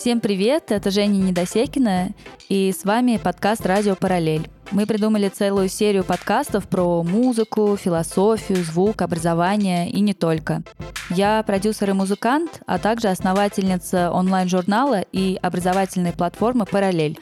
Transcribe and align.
Всем 0.00 0.20
привет, 0.20 0.72
это 0.72 0.90
Женя 0.90 1.18
Недосекина, 1.18 2.12
и 2.48 2.72
с 2.72 2.86
вами 2.86 3.20
подкаст 3.22 3.66
«Радио 3.66 3.94
Параллель». 3.94 4.48
Мы 4.70 4.86
придумали 4.86 5.28
целую 5.28 5.68
серию 5.68 6.04
подкастов 6.04 6.68
про 6.68 7.02
музыку, 7.02 7.76
философию, 7.76 8.64
звук, 8.64 9.02
образование 9.02 9.90
и 9.90 10.00
не 10.00 10.14
только. 10.14 10.62
Я 11.10 11.42
продюсер 11.42 11.90
и 11.90 11.92
музыкант, 11.92 12.62
а 12.64 12.78
также 12.78 13.08
основательница 13.08 14.10
онлайн-журнала 14.10 15.02
и 15.12 15.38
образовательной 15.42 16.12
платформы 16.12 16.64
«Параллель» 16.64 17.18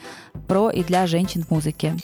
про 0.46 0.70
и 0.70 0.84
для 0.84 1.08
женщин 1.08 1.42
в 1.42 1.50
музыке. 1.50 1.96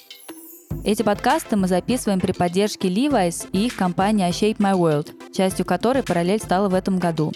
Эти 0.82 1.04
подкасты 1.04 1.54
мы 1.54 1.68
записываем 1.68 2.18
при 2.18 2.32
поддержке 2.32 2.88
Levi's 2.88 3.46
и 3.52 3.66
их 3.66 3.76
компании 3.76 4.28
Shape 4.30 4.56
My 4.56 4.76
World, 4.76 5.32
частью 5.32 5.66
которой 5.66 6.02
«Параллель» 6.02 6.40
стала 6.40 6.68
в 6.68 6.74
этом 6.74 6.98
году. 6.98 7.32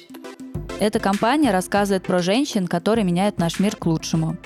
Эта 0.81 1.01
компания 1.01 1.51
рассказывает 1.51 2.05
про 2.05 2.21
женщин, 2.21 2.69
которые 2.69 3.05
меняют 3.05 3.39
наш 3.39 3.59
мир 3.59 3.75
к 3.75 3.85
лучшему. 3.87 4.37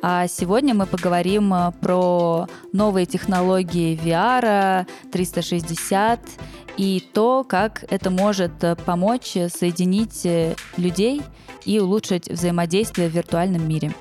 А 0.00 0.28
сегодня 0.28 0.74
мы 0.74 0.86
поговорим 0.86 1.52
э, 1.52 1.72
про 1.80 2.46
новые 2.72 3.04
технологии 3.04 3.98
VR, 4.00 4.86
360 5.10 6.20
и 6.76 7.02
то, 7.12 7.44
как 7.44 7.84
это 7.90 8.10
может 8.10 8.62
э, 8.62 8.76
помочь 8.76 9.32
соединить 9.32 10.24
э, 10.24 10.54
людей 10.76 11.22
и 11.64 11.80
улучшить 11.80 12.28
взаимодействие 12.28 13.08
в 13.08 13.12
виртуальном 13.12 13.68
мире. 13.68 13.92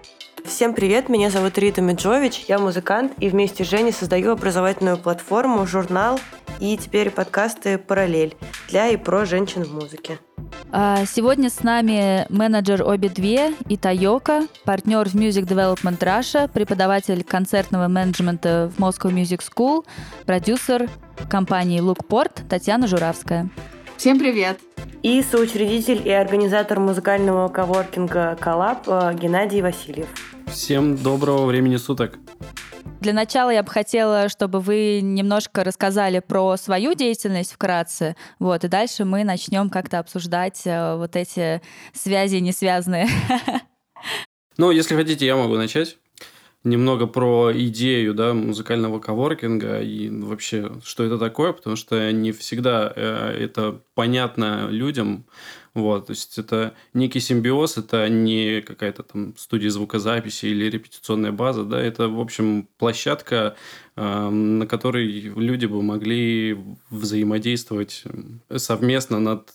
Всем 0.45 0.75
привет, 0.75 1.09
меня 1.09 1.31
зовут 1.31 1.57
Рита 1.57 1.81
Меджович, 1.81 2.45
я 2.47 2.59
музыкант 2.59 3.13
и 3.19 3.29
вместе 3.29 3.63
с 3.63 3.69
Женей 3.69 3.93
создаю 3.93 4.31
образовательную 4.31 4.97
платформу, 4.97 5.65
журнал 5.65 6.19
и 6.59 6.77
теперь 6.77 7.09
подкасты 7.09 7.79
«Параллель» 7.79 8.35
для 8.69 8.89
и 8.89 8.97
про 8.97 9.25
женщин 9.25 9.63
в 9.63 9.73
музыке. 9.73 10.19
А, 10.71 11.05
сегодня 11.05 11.49
с 11.49 11.63
нами 11.63 12.25
менеджер 12.29 12.81
обе 12.83 13.09
две 13.09 13.53
и 13.67 13.75
Тайока, 13.75 14.47
партнер 14.63 15.09
в 15.09 15.15
Music 15.15 15.45
Development 15.45 15.99
Russia, 15.99 16.49
преподаватель 16.51 17.23
концертного 17.23 17.87
менеджмента 17.87 18.71
в 18.75 18.79
Moscow 18.79 19.11
Music 19.11 19.41
School, 19.41 19.85
продюсер 20.25 20.89
компании 21.29 21.81
Lookport 21.81 22.47
Татьяна 22.47 22.87
Журавская. 22.87 23.49
Всем 23.97 24.17
привет! 24.17 24.59
И 25.03 25.21
соучредитель 25.23 26.07
и 26.07 26.11
организатор 26.11 26.79
музыкального 26.79 27.47
коворкинга 27.49 28.37
«Коллаб» 28.39 28.87
Геннадий 28.87 29.61
Васильев. 29.61 30.07
Всем 30.47 30.95
доброго 30.95 31.45
времени 31.45 31.77
суток! 31.77 32.19
Для 33.01 33.13
начала 33.13 33.49
я 33.49 33.63
бы 33.63 33.71
хотела, 33.71 34.29
чтобы 34.29 34.59
вы 34.59 35.01
немножко 35.01 35.63
рассказали 35.63 36.19
про 36.19 36.55
свою 36.55 36.93
деятельность 36.93 37.51
вкратце, 37.51 38.15
вот, 38.37 38.63
и 38.63 38.67
дальше 38.67 39.05
мы 39.05 39.23
начнем 39.23 39.71
как-то 39.71 39.97
обсуждать 39.97 40.61
э, 40.65 40.95
вот 40.95 41.15
эти 41.15 41.63
связи 41.93 42.37
не 42.37 42.53
связанные. 42.53 43.07
Ну, 44.57 44.69
если 44.69 44.95
хотите, 44.95 45.25
я 45.25 45.37
могу 45.37 45.55
начать 45.55 45.97
немного 46.63 47.07
про 47.07 47.51
идею 47.53 48.13
да, 48.13 48.33
музыкального 48.33 48.99
коворкинга 48.99 49.81
и 49.81 50.09
вообще, 50.09 50.73
что 50.83 51.03
это 51.03 51.17
такое, 51.17 51.53
потому 51.53 51.75
что 51.75 52.11
не 52.11 52.31
всегда 52.31 52.91
э, 52.95 53.37
это 53.39 53.81
понятно 53.95 54.67
людям. 54.69 55.25
Вот, 55.73 56.07
то 56.07 56.11
есть 56.11 56.37
это 56.37 56.73
некий 56.93 57.21
симбиоз, 57.21 57.77
это 57.77 58.09
не 58.09 58.61
какая-то 58.61 59.03
там 59.03 59.33
студия 59.37 59.69
звукозаписи 59.69 60.47
или 60.47 60.69
репетиционная 60.69 61.31
база, 61.31 61.63
да, 61.63 61.79
это, 61.79 62.09
в 62.09 62.19
общем, 62.19 62.67
площадка, 62.77 63.55
э, 63.95 64.29
на 64.29 64.67
которой 64.67 65.05
люди 65.07 65.67
бы 65.67 65.81
могли 65.81 66.57
взаимодействовать 66.89 68.03
совместно 68.57 69.21
над 69.21 69.49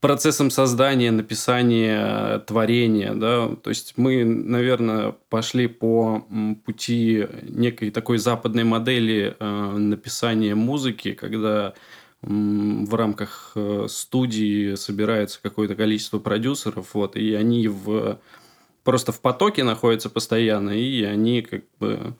процессом 0.00 0.50
создания, 0.50 1.10
написания, 1.10 2.38
творения, 2.40 3.14
да, 3.14 3.48
то 3.56 3.70
есть 3.70 3.94
мы, 3.96 4.24
наверное, 4.24 5.16
пошли 5.30 5.66
по 5.66 6.24
пути 6.64 7.26
некой 7.42 7.90
такой 7.90 8.18
западной 8.18 8.62
модели 8.62 9.36
э, 9.36 9.76
написания 9.76 10.54
музыки, 10.54 11.12
когда 11.12 11.74
в 12.22 12.94
рамках 12.94 13.52
э, 13.54 13.86
студии 13.88 14.74
собирается 14.74 15.40
какое-то 15.40 15.76
количество 15.76 16.18
продюсеров, 16.18 16.94
вот, 16.94 17.16
и 17.16 17.34
они 17.34 17.68
в 17.68 18.18
просто 18.82 19.12
в 19.12 19.20
потоке 19.20 19.64
находятся 19.64 20.08
постоянно, 20.08 20.70
и 20.70 21.02
они 21.04 21.42
как 21.42 21.62
бы 21.78 22.16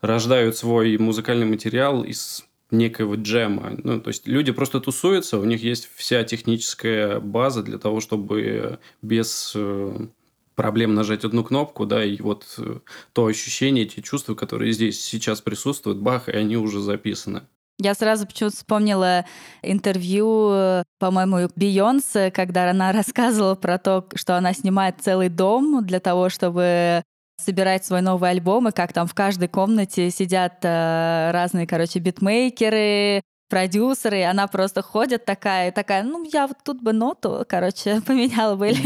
рождают 0.00 0.56
свой 0.56 0.96
музыкальный 0.96 1.46
материал 1.46 2.04
из 2.04 2.44
некого 2.70 3.16
джема. 3.16 3.72
Ну, 3.82 4.00
то 4.00 4.08
есть 4.08 4.26
люди 4.26 4.52
просто 4.52 4.80
тусуются, 4.80 5.38
у 5.38 5.44
них 5.44 5.62
есть 5.62 5.88
вся 5.96 6.22
техническая 6.24 7.20
база 7.20 7.62
для 7.62 7.78
того, 7.78 8.00
чтобы 8.00 8.78
без 9.02 9.52
э, 9.54 10.06
проблем 10.54 10.94
нажать 10.94 11.24
одну 11.24 11.44
кнопку, 11.44 11.86
да, 11.86 12.04
и 12.04 12.20
вот 12.20 12.46
э, 12.58 12.78
то 13.12 13.26
ощущение, 13.26 13.86
те 13.86 14.02
чувства, 14.02 14.34
которые 14.34 14.72
здесь 14.72 15.02
сейчас 15.02 15.40
присутствуют, 15.40 15.98
бах, 15.98 16.28
и 16.28 16.32
они 16.32 16.56
уже 16.56 16.80
записаны. 16.80 17.42
Я 17.80 17.94
сразу 17.94 18.26
почему-то 18.26 18.56
вспомнила 18.56 19.24
интервью, 19.62 20.82
по-моему, 20.98 21.48
Бейонсе, 21.54 22.30
когда 22.32 22.70
она 22.70 22.92
рассказывала 22.92 23.54
про 23.54 23.78
то, 23.78 24.06
что 24.14 24.36
она 24.36 24.52
снимает 24.52 24.96
целый 25.00 25.28
дом 25.28 25.84
для 25.86 26.00
того, 26.00 26.28
чтобы 26.28 27.02
собирать 27.40 27.84
свой 27.84 28.02
новый 28.02 28.30
альбом, 28.30 28.68
и 28.68 28.72
как 28.72 28.92
там 28.92 29.06
в 29.06 29.14
каждой 29.14 29.48
комнате 29.48 30.10
сидят 30.10 30.58
э, 30.64 31.30
разные, 31.30 31.68
короче, 31.68 32.00
битмейкеры, 32.00 33.22
продюсеры, 33.48 34.20
и 34.20 34.22
она 34.22 34.46
просто 34.46 34.82
ходит 34.82 35.24
такая, 35.24 35.72
такая, 35.72 36.02
ну, 36.02 36.24
я 36.32 36.46
вот 36.46 36.56
тут 36.64 36.82
бы 36.82 36.92
ноту, 36.92 37.44
короче, 37.48 38.00
поменяла 38.06 38.56
бы. 38.56 38.72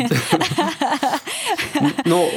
Ну, 2.04 2.28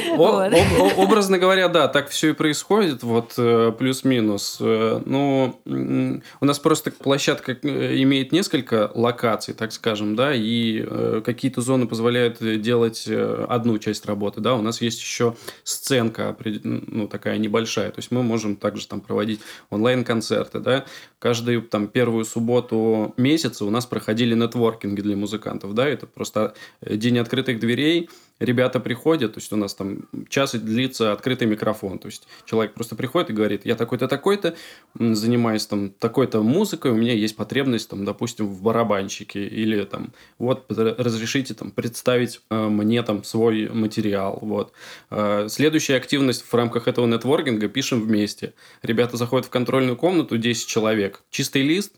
образно 0.97 1.37
говоря, 1.37 1.67
да, 1.67 1.87
так 1.87 2.09
все 2.09 2.29
и 2.29 2.33
происходит, 2.33 3.03
вот 3.03 3.33
э, 3.37 3.71
плюс-минус. 3.77 4.57
Э, 4.59 5.01
ну, 5.05 5.59
у 5.65 6.45
нас 6.45 6.59
просто 6.59 6.91
площадка 6.91 7.57
э, 7.61 7.95
имеет 8.01 8.31
несколько 8.31 8.91
локаций, 8.93 9.53
так 9.53 9.71
скажем, 9.71 10.15
да, 10.15 10.31
и 10.33 11.21
какие-то 11.23 11.61
зоны 11.61 11.87
позволяют 11.87 12.37
делать 12.61 13.07
одну 13.07 13.77
часть 13.77 14.05
работы, 14.05 14.41
да, 14.41 14.55
у 14.55 14.61
нас 14.61 14.81
есть 14.81 14.99
еще 14.99 15.35
сценка, 15.63 16.35
ну, 16.63 17.07
такая 17.07 17.37
небольшая, 17.37 17.91
то 17.91 17.99
есть 17.99 18.11
мы 18.11 18.23
можем 18.23 18.55
также 18.55 18.87
там 18.87 19.01
проводить 19.01 19.41
онлайн-концерты, 19.69 20.59
да, 20.59 20.85
каждую 21.19 21.61
там 21.63 21.87
первую 22.15 22.25
субботу 22.25 23.13
месяца 23.17 23.65
у 23.65 23.69
нас 23.69 23.85
проходили 23.85 24.35
нетворкинги 24.35 25.01
для 25.01 25.17
музыкантов, 25.17 25.73
да, 25.73 25.85
это 25.87 26.07
просто 26.07 26.53
день 26.81 27.19
открытых 27.19 27.59
дверей, 27.59 28.09
ребята 28.39 28.79
приходят, 28.79 29.33
то 29.33 29.39
есть 29.39 29.51
у 29.53 29.55
нас 29.55 29.73
там 29.73 30.07
час 30.27 30.55
длится 30.55 31.13
открытый 31.13 31.47
микрофон, 31.47 31.99
то 31.99 32.07
есть 32.07 32.27
человек 32.45 32.73
просто 32.73 32.95
приходит 32.95 33.29
и 33.29 33.33
говорит, 33.33 33.65
я 33.65 33.75
такой-то, 33.75 34.07
такой-то, 34.07 34.55
занимаюсь 34.97 35.65
там 35.65 35.89
такой-то 35.89 36.41
музыкой, 36.41 36.91
у 36.91 36.95
меня 36.95 37.13
есть 37.13 37.35
потребность 37.35 37.89
там, 37.89 38.03
допустим, 38.03 38.47
в 38.47 38.61
барабанщике, 38.61 39.47
или 39.47 39.83
там, 39.85 40.13
вот, 40.37 40.65
разрешите 40.69 41.53
там 41.53 41.71
представить 41.71 42.41
э, 42.49 42.67
мне 42.67 43.03
там 43.03 43.23
свой 43.23 43.69
материал, 43.69 44.39
вот. 44.41 44.73
Э, 45.09 45.47
следующая 45.49 45.95
активность 45.95 46.43
в 46.43 46.53
рамках 46.53 46.87
этого 46.87 47.05
нетворкинга 47.05 47.69
пишем 47.69 48.01
вместе. 48.01 48.53
Ребята 48.81 49.17
заходят 49.17 49.45
в 49.45 49.49
контрольную 49.49 49.95
комнату, 49.95 50.37
10 50.37 50.67
человек, 50.67 51.23
чистый 51.29 51.61
лист, 51.61 51.93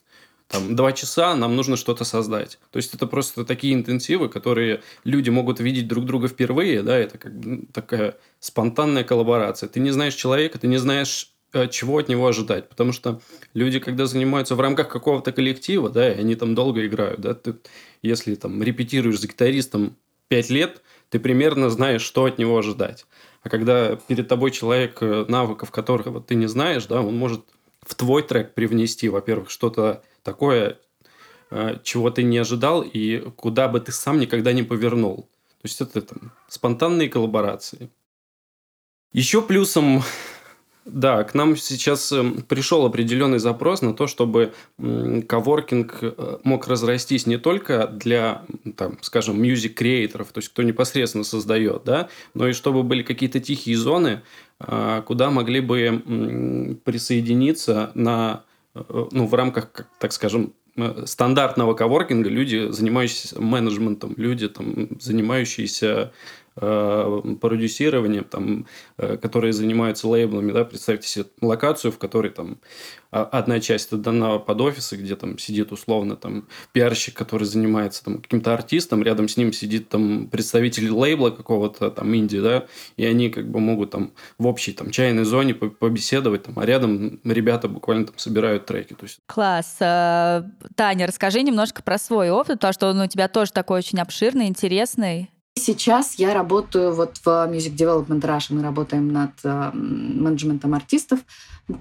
там, 0.48 0.76
два 0.76 0.94
часа 0.94 1.36
нам 1.36 1.56
нужно 1.56 1.76
что-то 1.76 2.06
создать. 2.06 2.58
То 2.72 2.78
есть, 2.78 2.94
это 2.94 3.06
просто 3.06 3.44
такие 3.44 3.74
интенсивы, 3.74 4.30
которые 4.30 4.82
люди 5.04 5.30
могут 5.30 5.60
видеть 5.60 5.88
друг 5.88 6.06
друга 6.06 6.28
впервые, 6.28 6.84
да, 6.84 6.98
это 6.98 7.18
как 7.18 7.38
бы 7.38 7.68
такая 7.74 8.16
спонтанная 8.40 9.04
коллаборация. 9.04 9.68
Ты 9.68 9.80
не 9.80 9.92
знаешь 9.92 10.16
человека, 10.16 10.58
ты 10.58 10.68
не 10.68 10.78
знаешь, 10.78 11.34
э, 11.54 11.68
чего 11.68 11.98
от 11.98 12.08
него 12.08 12.28
ожидать, 12.28 12.70
потому 12.70 12.94
что 12.94 13.22
люди, 13.54 13.80
когда 13.80 14.06
занимаются 14.06 14.56
в 14.56 14.62
рамках 14.62 14.88
какого-то 14.88 15.34
коллектива, 15.34 15.90
да, 15.90 16.12
и 16.12 16.18
они 16.18 16.36
там 16.36 16.56
долго 16.56 16.86
играют, 16.86 17.20
да, 17.20 17.34
ты, 17.34 17.56
если 18.02 18.36
там 18.36 18.64
репетируешь 18.64 19.20
с 19.20 19.26
гитаристом 19.26 19.98
пять 20.30 20.50
лет, 20.50 20.82
ты 21.10 21.20
примерно 21.20 21.70
знаешь, 21.70 22.02
что 22.02 22.26
от 22.26 22.38
него 22.38 22.58
ожидать. 22.58 23.06
А 23.44 23.50
когда 23.50 23.96
перед 23.96 24.28
тобой 24.28 24.52
человек, 24.52 24.98
э, 25.02 25.26
навыков 25.28 25.72
которого 25.72 26.22
ты 26.22 26.36
не 26.36 26.48
знаешь, 26.48 26.86
да, 26.86 27.02
он 27.02 27.18
может 27.18 27.46
в 27.82 27.96
твой 27.96 28.24
трек 28.24 28.54
привнести, 28.54 29.08
во-первых, 29.08 29.50
что-то 29.50 30.04
такое, 30.28 30.78
э, 31.52 31.78
чего 31.84 32.10
ты 32.10 32.22
не 32.24 32.38
ожидал 32.38 32.82
и 32.82 33.20
куда 33.38 33.70
бы 33.70 33.80
ты 33.80 33.94
сам 33.94 34.20
никогда 34.20 34.52
не 34.52 34.64
повернул. 34.64 35.30
То 35.62 35.64
есть 35.64 35.80
это 35.80 36.02
там, 36.02 36.34
спонтанные 36.50 37.08
коллаборации. 37.08 37.90
Еще 39.14 39.42
плюсом, 39.42 40.04
да, 40.86 41.24
к 41.24 41.34
нам 41.34 41.56
сейчас 41.56 42.12
эм, 42.12 42.42
пришел 42.42 42.86
определенный 42.86 43.40
запрос 43.40 43.82
на 43.82 43.94
то, 43.94 44.08
чтобы 44.08 44.54
коворкинг 45.30 46.00
э, 46.02 46.38
мог 46.44 46.68
разрастись 46.68 47.26
не 47.26 47.38
только 47.38 47.88
для, 47.88 48.42
там, 48.76 48.98
скажем, 49.02 49.42
мюзик-креаторов, 49.42 50.34
то 50.34 50.40
есть 50.40 50.50
кто 50.50 50.62
непосредственно 50.62 51.24
создает, 51.24 51.84
да, 51.86 52.10
но 52.34 52.50
и 52.50 52.52
чтобы 52.52 52.84
были 52.84 53.02
какие-то 53.02 53.40
тихие 53.40 53.78
зоны, 53.78 54.24
э, 54.60 55.04
куда 55.08 55.32
могли 55.32 55.62
бы 55.62 56.82
присоединиться 56.84 57.92
на 57.94 58.44
Э, 58.44 58.47
ну, 59.12 59.26
в 59.28 59.34
рамках, 59.34 59.72
так 60.00 60.14
скажем, 60.14 60.54
э, 60.76 61.04
стандартного 61.06 61.74
коворкинга 61.74 62.30
люди, 62.30 62.72
занимающиеся 62.72 63.42
менеджментом, 63.42 64.14
люди, 64.18 64.48
там, 64.48 64.90
занимающиеся 65.00 65.88
э, 65.88 66.10
продюсированием, 66.60 68.24
там, 68.24 68.66
э, 68.98 69.18
которые 69.18 69.54
занимаются 69.54 70.08
лейблами, 70.08 70.52
да, 70.52 70.66
представьте 70.66 71.08
себе 71.08 71.26
локацию, 71.42 71.92
в 71.92 71.98
которой 71.98 72.32
там 72.32 72.58
одна 73.10 73.60
часть 73.60 73.94
отдана 73.94 74.38
под 74.38 74.62
офисы, 74.62 74.98
где 74.98 75.16
там 75.16 75.38
сидит 75.38 75.72
условно 75.72 76.16
там 76.16 76.48
пиарщик, 76.74 77.16
который 77.16 77.46
занимается 77.46 78.04
там 78.04 78.22
каким-то 78.22 78.54
артистом, 78.54 79.02
рядом 79.02 79.30
с 79.30 79.38
ним 79.38 79.54
сидит 79.54 79.90
там 79.90 80.28
представитель 80.28 80.90
лейбла 80.90 81.30
какого-то 81.30 81.90
там 81.90 82.14
инди, 82.16 82.42
да, 82.42 82.66
и 82.98 83.06
они 83.06 83.30
как 83.30 83.50
бы 83.50 83.60
могут 83.60 83.92
там 83.92 84.12
в 84.38 84.48
общей 84.48 84.74
там 84.74 84.92
чайной 84.92 85.24
зоне 85.24 85.54
побеседовать, 85.54 86.44
там, 86.44 86.60
а 86.60 86.66
рядом 86.66 87.20
ребята 87.24 87.68
буквально 87.68 88.08
там 88.08 88.18
собирают 88.18 88.66
треки. 88.66 88.94
То 88.94 89.04
есть... 89.04 89.20
Класс. 89.26 89.78
Э, 89.80 90.44
Таня, 90.76 91.08
расскажи 91.08 91.42
немножко 91.44 91.84
про 91.84 91.98
свой 91.98 92.30
опыт, 92.30 92.56
потому 92.56 92.74
что 92.74 92.88
он 92.90 93.00
у 93.00 93.08
тебя 93.08 93.28
тоже 93.28 93.54
такой 93.54 93.80
очень 93.80 94.00
обширный, 94.00 94.48
интересный. 94.48 95.30
Сейчас 95.58 96.16
я 96.16 96.34
работаю 96.34 96.94
вот 96.94 97.18
в 97.24 97.28
Music 97.28 97.76
Development 97.76 98.22
Russia. 98.22 98.54
Мы 98.54 98.64
работаем 98.64 99.12
над 99.12 99.32
э, 99.44 99.72
менеджментом 99.74 100.74
артистов 100.74 101.20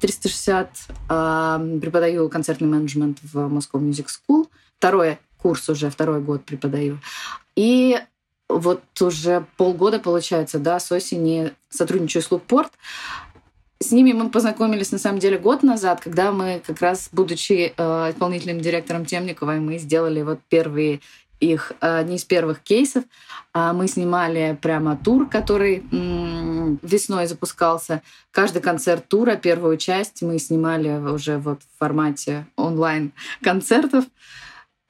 360. 0.01 0.71
Э, 1.09 1.79
преподаю 1.81 2.29
концертный 2.29 2.69
менеджмент 2.69 3.19
в 3.23 3.37
Moscow 3.37 3.81
Music 3.81 4.07
School. 4.07 4.47
Второй 4.79 5.19
курс 5.37 5.69
уже, 5.69 5.91
второй 5.91 6.21
год 6.21 6.45
преподаю. 6.45 6.99
И 7.55 7.99
вот 8.49 8.83
уже 9.01 9.47
полгода, 9.57 9.99
получается, 9.99 10.59
да, 10.59 10.81
с 10.81 10.91
осени 10.93 11.53
сотрудничаю 11.69 12.23
с 12.23 12.31
Лукпорт. 12.31 12.73
С 13.79 13.93
ними 13.93 14.13
мы 14.13 14.31
познакомились, 14.31 14.91
на 14.91 14.99
самом 14.99 15.19
деле, 15.19 15.39
год 15.39 15.63
назад, 15.63 16.01
когда 16.01 16.33
мы 16.33 16.63
как 16.67 16.81
раз, 16.81 17.11
будучи 17.13 17.75
э, 17.77 18.11
исполнительным 18.11 18.61
директором 18.61 19.05
Темниковой, 19.05 19.61
мы 19.61 19.79
сделали 19.79 20.23
вот 20.23 20.41
первые 20.49 21.01
их 21.41 21.73
э, 21.81 22.03
не 22.05 22.17
из 22.17 22.25
первых 22.25 22.61
кейсов. 22.61 23.05
А 23.53 23.73
мы 23.73 23.89
снимали 23.89 24.59
прямо 24.61 24.97
тур, 24.97 25.29
который 25.29 25.83
весной 26.83 27.27
запускался. 27.27 28.03
Каждый 28.31 28.61
концерт 28.61 29.09
тура, 29.09 29.37
первую 29.37 29.77
часть 29.77 30.23
мы 30.23 30.39
снимали 30.39 30.91
уже 30.91 31.39
вот 31.39 31.61
в 31.63 31.79
формате 31.79 32.47
онлайн-концертов. 32.57 34.05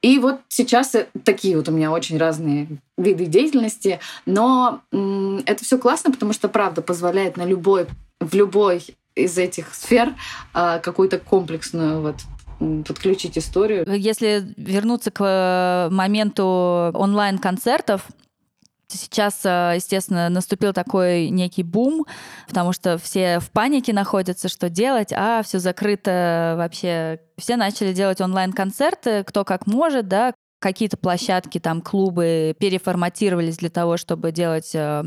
И 0.01 0.19
вот 0.19 0.41
сейчас 0.47 0.93
э, 0.95 1.07
такие 1.23 1.57
вот 1.57 1.69
у 1.69 1.71
меня 1.71 1.91
очень 1.91 2.17
разные 2.17 2.67
виды 2.97 3.25
деятельности, 3.25 3.99
но 4.25 4.81
это 4.91 5.63
все 5.63 5.77
классно, 5.77 6.11
потому 6.11 6.33
что 6.33 6.49
правда 6.49 6.81
позволяет 6.81 7.37
на 7.37 7.45
любой 7.45 7.87
в 8.19 8.33
любой 8.33 8.83
из 9.15 9.37
этих 9.37 9.73
сфер 9.73 10.13
э, 10.53 10.79
какую-то 10.81 11.19
комплексную 11.19 12.01
вот 12.01 12.15
подключить 12.59 13.37
историю. 13.37 13.85
Если 13.87 14.53
вернуться 14.57 15.11
к 15.11 15.21
э, 15.23 15.93
моменту 15.93 16.91
онлайн-концертов, 16.93 18.07
Сейчас, 18.89 19.41
э, 19.43 19.73
естественно, 19.75 20.29
наступил 20.29 20.71
такой 20.71 21.29
некий 21.29 21.63
бум, 21.63 22.05
потому 22.47 22.71
что 22.71 22.97
все 22.97 23.39
в 23.39 23.51
панике 23.51 23.91
находятся, 23.91 24.47
что 24.47 24.69
делать, 24.69 25.11
а 25.11 25.41
все 25.43 25.59
закрыто 25.59 26.55
вообще. 26.57 27.19
Все 27.37 27.57
начали 27.57 27.91
делать 27.91 28.21
онлайн-концерты, 28.21 29.25
кто 29.25 29.43
как 29.43 29.67
может, 29.67 30.07
да, 30.07 30.33
какие-то 30.59 30.97
площадки, 30.97 31.59
там 31.59 31.81
клубы 31.81 32.55
переформатировались 32.59 33.57
для 33.57 33.69
того, 33.69 33.97
чтобы 33.97 34.31
делать 34.31 34.71
э, 34.73 35.03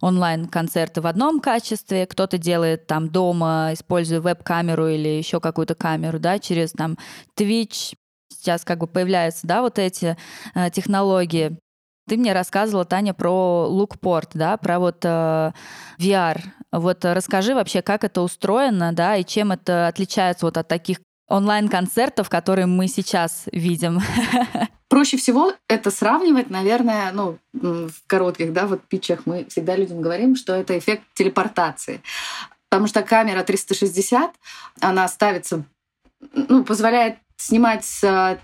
онлайн-концерты 0.00 1.00
в 1.00 1.06
одном 1.06 1.40
качестве, 1.40 2.06
кто-то 2.06 2.38
делает 2.38 2.86
там 2.86 3.08
дома, 3.08 3.70
используя 3.72 4.20
веб-камеру 4.20 4.88
или 4.88 5.08
еще 5.08 5.40
какую-то 5.40 5.74
камеру, 5.74 6.18
да, 6.18 6.38
через 6.38 6.72
там 6.72 6.96
Twitch. 7.36 7.94
Сейчас 8.32 8.64
как 8.64 8.78
бы 8.78 8.86
появляются, 8.86 9.46
да, 9.46 9.62
вот 9.62 9.78
эти 9.78 10.16
э, 10.54 10.70
технологии. 10.70 11.58
Ты 12.08 12.16
мне 12.16 12.32
рассказывала, 12.32 12.84
Таня, 12.84 13.14
про 13.14 13.68
Lookport, 13.70 14.30
да, 14.34 14.56
про 14.56 14.78
вот 14.78 15.04
э, 15.04 15.52
VR. 15.98 16.40
Вот 16.70 17.04
расскажи 17.04 17.54
вообще, 17.54 17.82
как 17.82 18.04
это 18.04 18.22
устроено, 18.22 18.92
да, 18.92 19.16
и 19.16 19.24
чем 19.24 19.52
это 19.52 19.88
отличается 19.88 20.46
вот 20.46 20.56
от 20.56 20.68
таких 20.68 20.98
онлайн-концертов, 21.28 22.28
которые 22.28 22.66
мы 22.66 22.88
сейчас 22.88 23.44
видим? 23.52 24.00
Проще 24.92 25.16
всего 25.16 25.54
это 25.68 25.90
сравнивать, 25.90 26.50
наверное, 26.50 27.12
ну, 27.12 27.38
в 27.54 28.06
коротких, 28.06 28.52
да, 28.52 28.66
вот 28.66 28.82
питчах 28.82 29.20
мы 29.24 29.46
всегда 29.46 29.74
людям 29.74 30.02
говорим, 30.02 30.36
что 30.36 30.52
это 30.54 30.78
эффект 30.78 31.04
телепортации. 31.14 32.02
Потому 32.68 32.88
что 32.88 33.00
камера 33.00 33.42
360, 33.42 34.34
она 34.82 35.08
ставится, 35.08 35.64
ну, 36.34 36.62
позволяет 36.62 37.16
снимать 37.38 37.86
с 37.86 38.38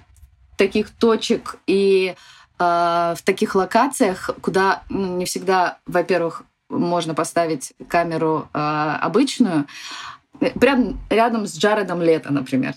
таких 0.56 0.88
точек 0.88 1.56
и 1.66 2.14
э, 2.58 2.64
в 3.18 3.18
таких 3.24 3.54
локациях, 3.54 4.30
куда 4.40 4.84
ну, 4.88 5.18
не 5.18 5.26
всегда, 5.26 5.80
во-первых, 5.84 6.44
можно 6.70 7.14
поставить 7.14 7.74
камеру 7.88 8.48
э, 8.54 8.58
обычную, 8.58 9.66
Прям 10.60 11.00
рядом 11.10 11.46
с 11.46 11.58
Джаредом 11.58 12.00
Лето, 12.02 12.32
например. 12.32 12.74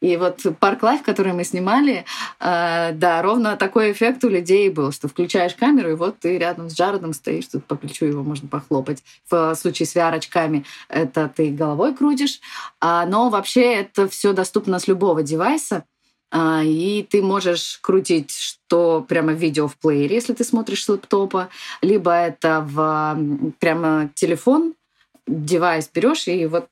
И 0.00 0.16
вот 0.16 0.44
Park 0.60 0.82
Live, 0.82 1.02
который 1.02 1.32
мы 1.32 1.44
снимали, 1.44 2.04
э, 2.40 2.92
да, 2.92 3.22
ровно 3.22 3.56
такой 3.56 3.92
эффект 3.92 4.24
у 4.24 4.28
людей 4.28 4.68
был, 4.68 4.92
что 4.92 5.08
включаешь 5.08 5.54
камеру, 5.54 5.90
и 5.90 5.94
вот 5.94 6.18
ты 6.20 6.38
рядом 6.38 6.68
с 6.68 6.74
Джаредом 6.74 7.12
стоишь, 7.12 7.46
тут 7.46 7.64
по 7.64 7.76
плечу 7.76 8.04
его 8.04 8.22
можно 8.22 8.48
похлопать. 8.48 9.02
В 9.30 9.54
случае 9.54 9.86
с 9.86 9.96
VR-очками 9.96 10.64
это 10.88 11.32
ты 11.34 11.50
головой 11.50 11.94
крутишь. 11.94 12.40
А, 12.80 13.06
но 13.06 13.30
вообще 13.30 13.74
это 13.74 14.08
все 14.08 14.32
доступно 14.32 14.78
с 14.78 14.86
любого 14.86 15.22
девайса. 15.22 15.84
А, 16.30 16.62
и 16.62 17.02
ты 17.02 17.22
можешь 17.22 17.78
крутить 17.80 18.32
что 18.68 19.00
прямо 19.00 19.32
видео 19.32 19.66
в 19.66 19.78
плеере, 19.78 20.16
если 20.16 20.34
ты 20.34 20.44
смотришь 20.44 20.84
с 20.84 20.88
лэптопа, 20.90 21.48
либо 21.80 22.12
это 22.12 22.60
в 22.60 23.18
прямо 23.58 24.10
телефон, 24.14 24.74
девайс 25.26 25.88
берешь 25.92 26.28
и 26.28 26.44
вот 26.44 26.68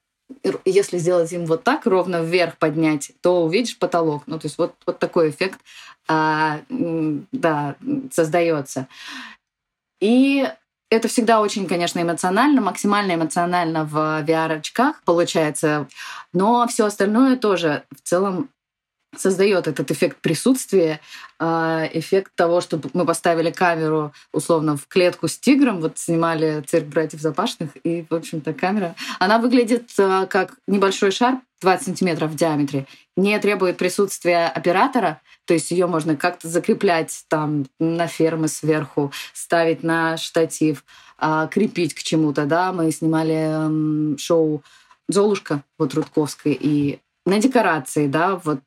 если 0.65 0.99
сделать 0.99 1.33
им 1.33 1.47
вот 1.47 1.65
так, 1.65 1.87
ровно 1.87 2.23
вверх 2.23 2.57
поднять, 2.59 3.13
то 3.21 3.45
увидишь 3.45 3.79
потолок. 3.79 4.25
Ну, 4.27 4.39
то 4.39 4.47
есть 4.47 4.59
вот, 4.59 4.75
вот 4.87 4.99
такой 4.99 5.31
эффект 5.31 5.61
а, 6.09 6.61
да, 6.69 7.77
создается. 8.11 8.89
И 10.01 10.49
это 10.91 11.09
всегда 11.09 11.41
очень, 11.41 11.67
конечно, 11.67 12.01
эмоционально, 12.01 12.61
максимально 12.61 13.15
эмоционально 13.15 13.85
в 13.85 13.97
VR-очках 13.97 15.03
получается. 15.05 15.89
Но 16.33 16.67
все 16.69 16.87
остальное 16.87 17.37
тоже 17.37 17.85
в 17.91 18.07
целом 18.07 18.51
создает 19.21 19.67
этот 19.67 19.91
эффект 19.91 20.19
присутствия, 20.21 21.01
а, 21.39 21.89
эффект 21.93 22.33
того, 22.35 22.61
что 22.61 22.81
мы 22.93 23.05
поставили 23.05 23.51
камеру 23.51 24.13
условно 24.33 24.77
в 24.77 24.87
клетку 24.87 25.29
с 25.29 25.39
тигром, 25.39 25.81
вот 25.81 25.99
снимали 25.99 26.63
цирк 26.67 26.87
братьев 26.87 27.21
Запашных, 27.21 27.71
и, 27.85 28.07
в 28.09 28.15
общем-то, 28.15 28.55
камера, 28.55 28.95
она 29.19 29.39
выглядит 29.39 29.91
а, 29.99 30.27
как 30.27 30.55
небольшой 30.67 31.11
шар 31.11 31.41
20 31.63 31.87
сантиметров 31.87 32.31
в 32.31 32.37
диаметре, 32.37 32.87
не 33.17 33.39
требует 33.39 33.77
присутствия 33.77 34.47
оператора, 34.47 35.21
то 35.47 35.55
есть 35.55 35.71
ее 35.71 35.87
можно 35.87 36.17
как-то 36.17 36.49
закреплять 36.49 37.25
там 37.29 37.67
на 37.79 38.07
фермы 38.07 38.49
сверху, 38.49 39.13
ставить 39.33 39.83
на 39.83 40.17
штатив, 40.17 40.85
а, 41.19 41.47
крепить 41.47 41.95
к 41.95 42.03
чему-то, 42.03 42.45
да, 42.45 42.73
мы 42.73 42.91
снимали 42.93 44.17
шоу 44.19 44.63
Золушка 45.09 45.63
вот 45.79 45.95
Рудковской, 45.95 46.53
и 46.53 46.99
на 47.27 47.39
декорации, 47.39 48.07
да, 48.07 48.37
вот 48.37 48.63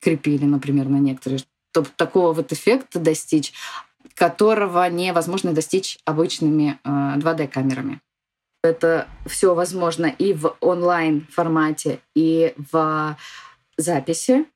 крепили, 0.00 0.44
например, 0.44 0.88
на 0.88 0.96
некоторые, 0.96 1.40
чтобы 1.72 1.88
такого 1.96 2.32
вот 2.32 2.52
эффекта 2.52 3.00
достичь, 3.00 3.52
которого 4.14 4.88
невозможно 4.88 5.52
достичь 5.52 5.98
обычными 6.04 6.78
2D-камерами. 6.84 7.94
Э, 8.62 8.68
Это 8.68 9.08
все 9.26 9.54
возможно 9.54 10.06
и 10.06 10.32
в 10.32 10.56
онлайн 10.60 11.26
формате, 11.30 12.00
и 12.14 12.54
в 12.56 13.16
записи. 13.76 14.46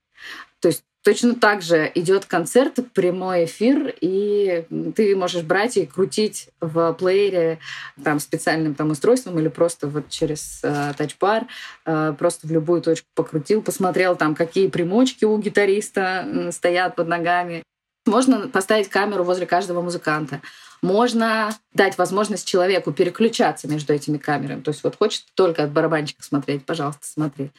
То 0.60 0.68
есть 0.68 0.84
Точно 1.08 1.34
так 1.34 1.62
же 1.62 1.90
идет 1.94 2.26
концерт, 2.26 2.74
прямой 2.92 3.46
эфир, 3.46 3.94
и 3.98 4.66
ты 4.94 5.16
можешь 5.16 5.42
брать 5.42 5.78
и 5.78 5.86
крутить 5.86 6.50
в 6.60 6.92
плеере 6.92 7.60
там, 8.04 8.20
специальным 8.20 8.74
там, 8.74 8.90
устройством 8.90 9.38
или 9.38 9.48
просто 9.48 9.86
вот 9.88 10.10
через 10.10 10.60
э, 10.62 10.92
тачбар, 10.98 11.46
э, 11.86 12.14
просто 12.18 12.46
в 12.46 12.50
любую 12.50 12.82
точку 12.82 13.06
покрутил, 13.14 13.62
посмотрел 13.62 14.16
там, 14.16 14.34
какие 14.34 14.68
примочки 14.68 15.24
у 15.24 15.38
гитариста 15.38 16.50
стоят 16.50 16.94
под 16.94 17.08
ногами. 17.08 17.62
Можно 18.04 18.46
поставить 18.48 18.90
камеру 18.90 19.24
возле 19.24 19.46
каждого 19.46 19.80
музыканта. 19.80 20.42
Можно 20.82 21.56
дать 21.72 21.96
возможность 21.96 22.46
человеку 22.46 22.92
переключаться 22.92 23.66
между 23.66 23.94
этими 23.94 24.18
камерами. 24.18 24.60
То 24.60 24.72
есть 24.72 24.84
вот 24.84 24.96
хочет 24.96 25.24
только 25.32 25.64
от 25.64 25.70
барабанщика 25.70 26.22
смотреть, 26.22 26.66
пожалуйста, 26.66 27.06
смотри. 27.06 27.50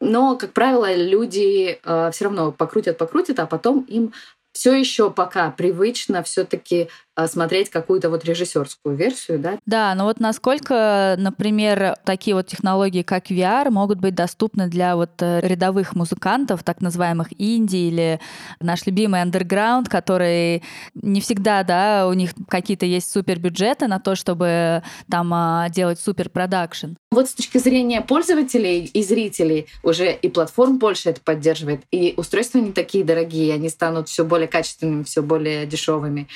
Но, 0.00 0.36
как 0.36 0.52
правило, 0.52 0.94
люди 0.94 1.78
э, 1.82 2.10
все 2.12 2.24
равно 2.24 2.52
покрутят, 2.52 2.98
покрутят, 2.98 3.38
а 3.40 3.46
потом 3.46 3.82
им 3.88 4.12
все 4.52 4.74
еще 4.74 5.10
пока 5.10 5.50
привычно 5.50 6.22
все-таки 6.22 6.88
смотреть 7.26 7.70
какую-то 7.70 8.10
вот 8.10 8.24
режиссерскую 8.24 8.94
версию, 8.94 9.38
да. 9.38 9.58
Да, 9.66 9.94
но 9.94 10.04
вот 10.04 10.20
насколько, 10.20 11.16
например, 11.18 11.96
такие 12.04 12.34
вот 12.34 12.46
технологии, 12.46 13.02
как 13.02 13.30
VR, 13.30 13.70
могут 13.70 13.98
быть 13.98 14.14
доступны 14.14 14.68
для 14.68 14.96
вот 14.96 15.10
э, 15.20 15.40
рядовых 15.42 15.94
музыкантов, 15.94 16.62
так 16.62 16.80
называемых 16.80 17.28
инди 17.38 17.76
или 17.76 18.20
наш 18.60 18.86
любимый 18.86 19.22
андерграунд, 19.22 19.88
который 19.88 20.62
не 20.94 21.20
всегда, 21.20 21.62
да, 21.64 22.06
у 22.08 22.12
них 22.12 22.30
какие-то 22.48 22.86
есть 22.86 23.10
супер 23.10 23.38
бюджеты 23.38 23.88
на 23.88 23.98
то, 23.98 24.14
чтобы 24.14 24.82
там 25.10 25.32
а, 25.34 25.68
делать 25.70 25.98
супер 26.00 26.28
продакшн. 26.28 26.92
Вот 27.10 27.28
с 27.28 27.34
точки 27.34 27.58
зрения 27.58 28.00
пользователей 28.00 28.84
и 28.84 29.02
зрителей 29.02 29.66
уже 29.82 30.12
и 30.12 30.28
платформ 30.28 30.78
больше 30.78 31.10
это 31.10 31.20
поддерживает, 31.20 31.82
и 31.90 32.14
устройства 32.16 32.58
не 32.58 32.72
такие 32.72 33.04
дорогие, 33.04 33.54
они 33.54 33.68
станут 33.68 34.08
все 34.08 34.24
более 34.24 34.48
качественными, 34.48 35.02
все 35.02 35.22
более 35.22 35.66
дешевыми 35.66 36.28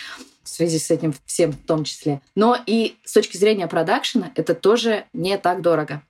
связи 0.53 0.79
с 0.79 0.91
этим 0.91 1.15
всем 1.27 1.53
в 1.53 1.67
том 1.67 1.85
числе. 1.85 2.21
Но 2.35 2.59
и 2.67 2.97
с 3.05 3.13
точки 3.13 3.37
зрения 3.37 3.67
продакшена 3.67 4.33
это 4.35 4.55
тоже 4.55 5.07
не 5.13 5.39
так 5.39 5.63
дорого. 5.63 6.03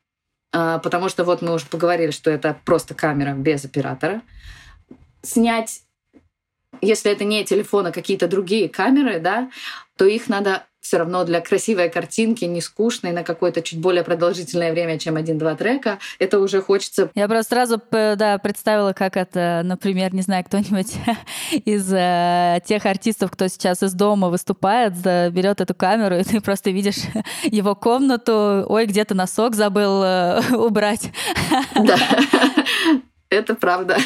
А, 0.52 0.78
потому 0.78 1.08
что 1.08 1.24
вот 1.24 1.42
мы 1.42 1.54
уже 1.54 1.66
поговорили, 1.66 2.10
что 2.10 2.30
это 2.30 2.58
просто 2.64 2.94
камера 2.94 3.32
без 3.32 3.64
оператора. 3.64 4.22
Снять, 5.22 5.82
если 6.80 7.10
это 7.10 7.24
не 7.24 7.44
телефон, 7.44 7.86
а 7.86 7.92
какие-то 7.92 8.28
другие 8.28 8.68
камеры, 8.68 9.20
да, 9.20 9.50
то 9.96 10.04
их 10.04 10.28
надо 10.28 10.66
все 10.82 10.98
равно 10.98 11.24
для 11.24 11.40
красивой 11.40 11.88
картинки, 11.88 12.44
не 12.44 12.60
скучной, 12.60 13.12
на 13.12 13.22
какое-то 13.22 13.62
чуть 13.62 13.78
более 13.78 14.02
продолжительное 14.02 14.72
время, 14.72 14.98
чем 14.98 15.16
один-два 15.16 15.54
трека, 15.54 15.98
это 16.18 16.40
уже 16.40 16.60
хочется... 16.60 17.08
Я 17.14 17.28
просто 17.28 17.54
сразу 17.54 17.80
да, 17.90 18.38
представила, 18.38 18.92
как 18.92 19.16
это, 19.16 19.62
например, 19.64 20.12
не 20.12 20.22
знаю, 20.22 20.44
кто-нибудь 20.44 20.94
из 21.64 21.90
э, 21.92 22.60
тех 22.66 22.84
артистов, 22.84 23.30
кто 23.30 23.46
сейчас 23.46 23.82
из 23.84 23.94
дома 23.94 24.28
выступает, 24.28 24.94
берет 25.32 25.60
эту 25.60 25.74
камеру, 25.74 26.16
и 26.16 26.24
ты 26.24 26.40
просто 26.40 26.70
видишь 26.70 26.98
его 27.44 27.76
комнату, 27.76 28.66
ой, 28.68 28.86
где-то 28.86 29.14
носок 29.14 29.54
забыл 29.54 30.02
э, 30.02 30.40
убрать. 30.56 31.12
Да, 31.76 31.96
это 33.30 33.54
правда. 33.54 33.98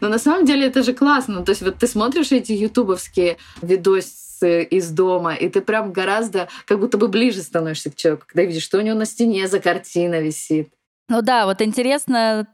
Но 0.00 0.08
на 0.08 0.18
самом 0.18 0.44
деле 0.44 0.66
это 0.66 0.82
же 0.82 0.92
классно. 0.92 1.42
То 1.42 1.50
есть 1.50 1.62
вот 1.62 1.76
ты 1.76 1.86
смотришь 1.86 2.30
эти 2.30 2.52
ютубовские 2.52 3.38
видосы 3.62 4.27
из 4.46 4.90
дома, 4.90 5.34
и 5.34 5.48
ты 5.48 5.60
прям 5.60 5.92
гораздо 5.92 6.48
как 6.66 6.80
будто 6.80 6.98
бы 6.98 7.08
ближе 7.08 7.42
становишься 7.42 7.90
к 7.90 7.96
человеку, 7.96 8.26
когда 8.26 8.44
видишь, 8.44 8.62
что 8.62 8.78
у 8.78 8.80
него 8.80 8.96
на 8.96 9.04
стене 9.04 9.46
за 9.48 9.60
картина 9.60 10.20
висит. 10.20 10.70
Ну 11.08 11.22
да, 11.22 11.46
вот 11.46 11.62
интересно 11.62 12.46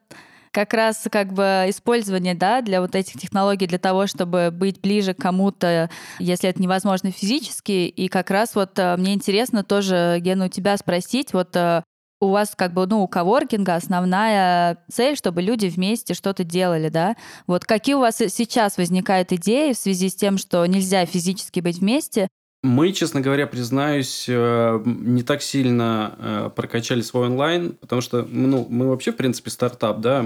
как 0.55 0.73
раз 0.73 1.07
как 1.11 1.33
бы 1.33 1.65
использование, 1.69 2.35
да, 2.35 2.63
для 2.63 2.81
вот 2.81 2.95
этих 2.95 3.21
технологий, 3.21 3.67
для 3.67 3.79
того, 3.79 4.07
чтобы 4.07 4.51
быть 4.53 4.81
ближе 4.81 5.13
к 5.13 5.19
кому-то, 5.19 5.91
если 6.21 6.49
это 6.49 6.63
невозможно 6.63 7.11
физически. 7.11 7.89
И 7.89 8.09
как 8.09 8.31
раз 8.31 8.55
вот 8.55 8.79
э, 8.79 8.97
мне 8.97 9.15
интересно 9.15 9.65
тоже, 9.65 10.19
Гена, 10.21 10.47
у 10.47 10.49
тебя 10.49 10.77
спросить, 10.77 11.33
вот 11.33 11.57
э, 11.57 11.83
у 12.25 12.31
вас 12.31 12.55
как 12.57 12.73
бы, 12.73 12.87
ну, 12.87 13.03
у 13.03 13.09
коворкинга 13.09 13.75
основная 13.75 14.79
цель, 14.91 15.17
чтобы 15.17 15.43
люди 15.43 15.67
вместе 15.67 16.15
что-то 16.15 16.45
делали, 16.45 16.89
да? 16.89 17.17
Вот 17.47 17.65
какие 17.65 17.95
у 17.95 18.01
вас 18.01 18.17
сейчас 18.17 18.77
возникают 18.77 19.33
идеи 19.33 19.73
в 19.73 19.79
связи 19.79 20.09
с 20.09 20.15
тем, 20.15 20.39
что 20.39 20.65
нельзя 20.67 21.07
физически 21.07 21.61
быть 21.61 21.79
вместе, 21.79 22.29
мы, 22.65 22.93
честно 22.93 23.21
говоря, 23.21 23.47
признаюсь, 23.47 24.25
э, 24.27 24.83
не 24.87 25.23
так 25.23 25.43
сильно 25.43 26.15
э, 26.19 26.51
прокачали 26.57 27.03
свой 27.03 27.27
онлайн, 27.27 27.73
потому 27.73 28.01
что 28.01 28.27
ну, 28.27 28.67
мы 28.71 28.89
вообще, 28.89 29.13
в 29.13 29.17
принципе, 29.17 29.51
стартап, 29.51 30.01
да, 30.01 30.25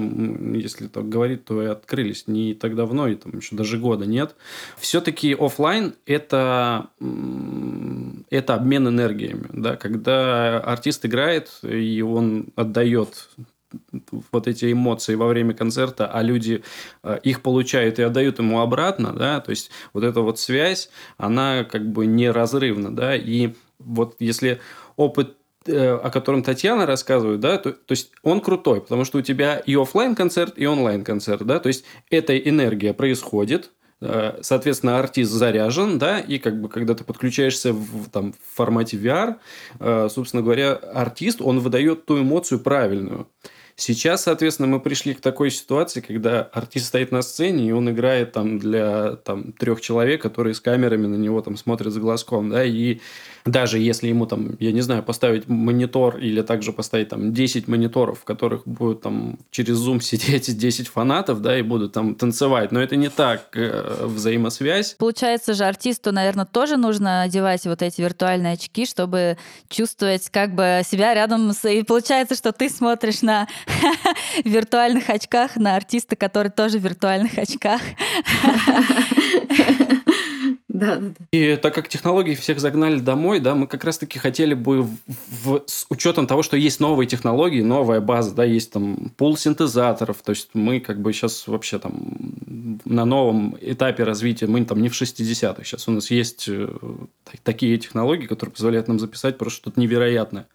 если 0.54 0.86
так 0.86 1.08
говорить, 1.08 1.44
то 1.44 1.60
и 1.60 1.66
открылись 1.66 2.28
не 2.28 2.54
так 2.54 2.76
давно, 2.76 3.08
и 3.08 3.16
там 3.16 3.36
еще 3.36 3.56
даже 3.56 3.76
года 3.78 4.06
нет. 4.06 4.36
Все-таки 4.78 5.34
офлайн 5.34 5.94
это, 6.06 6.90
это 8.30 8.54
обмен 8.54 8.86
энергиями, 8.86 9.48
да, 9.52 9.74
когда 9.74 10.60
артист 10.60 11.04
играет, 11.06 11.50
и 11.62 12.00
он 12.02 12.50
отдает 12.54 13.30
вот 14.32 14.48
эти 14.48 14.72
эмоции 14.72 15.14
во 15.14 15.26
время 15.26 15.54
концерта, 15.54 16.06
а 16.06 16.22
люди 16.22 16.62
э, 17.02 17.18
их 17.22 17.42
получают 17.42 17.98
и 17.98 18.02
отдают 18.02 18.38
ему 18.38 18.60
обратно, 18.60 19.12
да, 19.12 19.40
то 19.40 19.50
есть 19.50 19.70
вот 19.92 20.04
эта 20.04 20.20
вот 20.20 20.38
связь, 20.38 20.90
она 21.16 21.64
как 21.64 21.90
бы 21.90 22.06
неразрывна, 22.06 22.94
да, 22.94 23.16
и 23.16 23.54
вот 23.78 24.16
если 24.18 24.60
опыт 24.96 25.36
э, 25.66 25.94
о 25.94 26.10
котором 26.10 26.42
Татьяна 26.42 26.86
рассказывает, 26.86 27.40
да, 27.40 27.58
то, 27.58 27.72
то 27.72 27.92
есть 27.92 28.10
он 28.22 28.40
крутой, 28.40 28.80
потому 28.80 29.04
что 29.04 29.18
у 29.18 29.22
тебя 29.22 29.58
и 29.58 29.74
офлайн 29.74 30.14
концерт, 30.14 30.54
и 30.56 30.66
онлайн 30.66 31.04
концерт, 31.04 31.44
да, 31.44 31.58
то 31.58 31.68
есть 31.68 31.84
эта 32.10 32.36
энергия 32.38 32.94
происходит, 32.94 33.70
э, 34.00 34.38
соответственно, 34.40 34.98
артист 34.98 35.30
заряжен, 35.30 35.98
да, 35.98 36.20
и 36.20 36.38
как 36.38 36.60
бы 36.60 36.68
когда 36.68 36.94
ты 36.94 37.04
подключаешься 37.04 37.72
в, 37.72 38.08
там, 38.10 38.32
в 38.32 38.56
формате 38.56 38.96
VR, 38.96 39.36
собственно 40.08 40.42
говоря, 40.42 40.72
артист, 40.72 41.42
он 41.42 41.60
выдает 41.60 42.06
ту 42.06 42.20
эмоцию 42.20 42.60
правильную. 42.60 43.28
Сейчас, 43.80 44.24
соответственно, 44.24 44.66
мы 44.66 44.80
пришли 44.80 45.14
к 45.14 45.20
такой 45.20 45.52
ситуации, 45.52 46.00
когда 46.00 46.42
артист 46.42 46.86
стоит 46.86 47.12
на 47.12 47.22
сцене, 47.22 47.68
и 47.68 47.70
он 47.70 47.88
играет 47.88 48.32
там 48.32 48.58
для 48.58 49.14
там, 49.14 49.52
трех 49.52 49.80
человек, 49.80 50.20
которые 50.20 50.54
с 50.54 50.60
камерами 50.60 51.06
на 51.06 51.14
него 51.14 51.40
там 51.42 51.56
смотрят 51.56 51.92
с 51.92 51.96
глазком, 51.96 52.50
да, 52.50 52.64
и 52.64 52.98
даже 53.50 53.78
если 53.78 54.08
ему 54.08 54.26
там, 54.26 54.56
я 54.60 54.72
не 54.72 54.80
знаю, 54.80 55.02
поставить 55.02 55.48
монитор 55.48 56.18
или 56.18 56.42
также 56.42 56.72
поставить 56.72 57.08
там 57.08 57.32
10 57.32 57.68
мониторов, 57.68 58.20
в 58.20 58.24
которых 58.24 58.66
будут 58.66 59.02
там 59.02 59.38
через 59.50 59.78
Zoom 59.78 60.00
сидеть 60.00 60.56
10 60.56 60.88
фанатов, 60.88 61.40
да, 61.40 61.58
и 61.58 61.62
будут 61.62 61.92
там 61.92 62.14
танцевать, 62.14 62.72
но 62.72 62.80
это 62.80 62.96
не 62.96 63.08
так 63.08 63.48
э, 63.54 64.04
взаимосвязь. 64.04 64.94
Получается 64.98 65.54
же 65.54 65.64
артисту, 65.64 66.12
наверное, 66.12 66.46
тоже 66.46 66.76
нужно 66.76 67.22
одевать 67.22 67.64
вот 67.66 67.82
эти 67.82 68.00
виртуальные 68.00 68.54
очки, 68.54 68.86
чтобы 68.86 69.36
чувствовать 69.68 70.28
как 70.30 70.54
бы 70.54 70.82
себя 70.84 71.14
рядом 71.14 71.52
с... 71.52 71.68
И 71.68 71.82
получается, 71.82 72.34
что 72.34 72.52
ты 72.52 72.68
смотришь 72.68 73.22
на 73.22 73.46
виртуальных 74.44 75.10
очках, 75.10 75.56
на 75.56 75.76
артиста, 75.76 76.16
который 76.16 76.50
тоже 76.50 76.78
в 76.78 76.84
виртуальных 76.84 77.38
очках. 77.38 77.80
Да, 80.68 80.96
да. 80.96 81.12
И 81.32 81.56
так 81.56 81.74
как 81.74 81.88
технологии 81.88 82.34
всех 82.34 82.60
загнали 82.60 82.98
домой, 82.98 83.40
да, 83.40 83.54
мы 83.54 83.66
как 83.66 83.84
раз-таки 83.84 84.18
хотели 84.18 84.52
бы 84.52 84.82
в, 84.82 84.98
в, 85.06 85.62
с 85.66 85.86
учетом 85.88 86.26
того, 86.26 86.42
что 86.42 86.58
есть 86.58 86.78
новые 86.78 87.06
технологии, 87.06 87.62
новая 87.62 88.02
база, 88.02 88.34
да, 88.34 88.44
есть 88.44 88.72
там 88.72 89.10
пул 89.16 89.38
синтезаторов, 89.38 90.18
то 90.22 90.30
есть 90.30 90.50
мы 90.52 90.80
как 90.80 91.00
бы 91.00 91.14
сейчас 91.14 91.48
вообще 91.48 91.78
там 91.78 92.80
на 92.84 93.06
новом 93.06 93.56
этапе 93.62 94.04
развития, 94.04 94.46
мы 94.46 94.62
там 94.66 94.82
не 94.82 94.90
в 94.90 94.92
60-х, 94.92 95.64
сейчас 95.64 95.88
у 95.88 95.90
нас 95.90 96.10
есть 96.10 96.44
э, 96.48 96.68
такие 97.42 97.78
технологии, 97.78 98.26
которые 98.26 98.52
позволяют 98.52 98.88
нам 98.88 98.98
записать 98.98 99.38
просто 99.38 99.62
что-то 99.62 99.80
невероятное. 99.80 100.46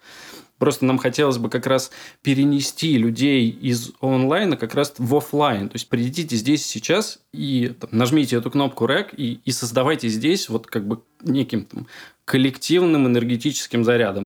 Просто 0.64 0.86
нам 0.86 0.98
хотелось 0.98 1.40
бы 1.40 1.50
как 1.50 1.68
раз 1.68 1.92
перенести 2.22 2.98
людей 2.98 3.50
из 3.50 3.92
онлайна 4.00 4.56
как 4.56 4.76
раз 4.76 4.94
в 4.98 5.14
офлайн. 5.14 5.68
То 5.68 5.76
есть 5.76 5.90
придите 5.90 6.38
здесь 6.38 6.66
сейчас 6.66 7.20
и 7.34 7.76
там, 7.78 7.90
нажмите 7.92 8.38
эту 8.38 8.50
кнопку 8.50 8.86
REC 8.86 9.14
и, 9.14 9.42
и 9.44 9.52
создавайте 9.52 10.08
здесь 10.08 10.48
вот 10.48 10.68
как 10.68 10.88
бы 10.88 11.02
неким 11.22 11.66
там, 11.66 11.88
коллективным 12.24 13.08
энергетическим 13.08 13.84
зарядом. 13.84 14.24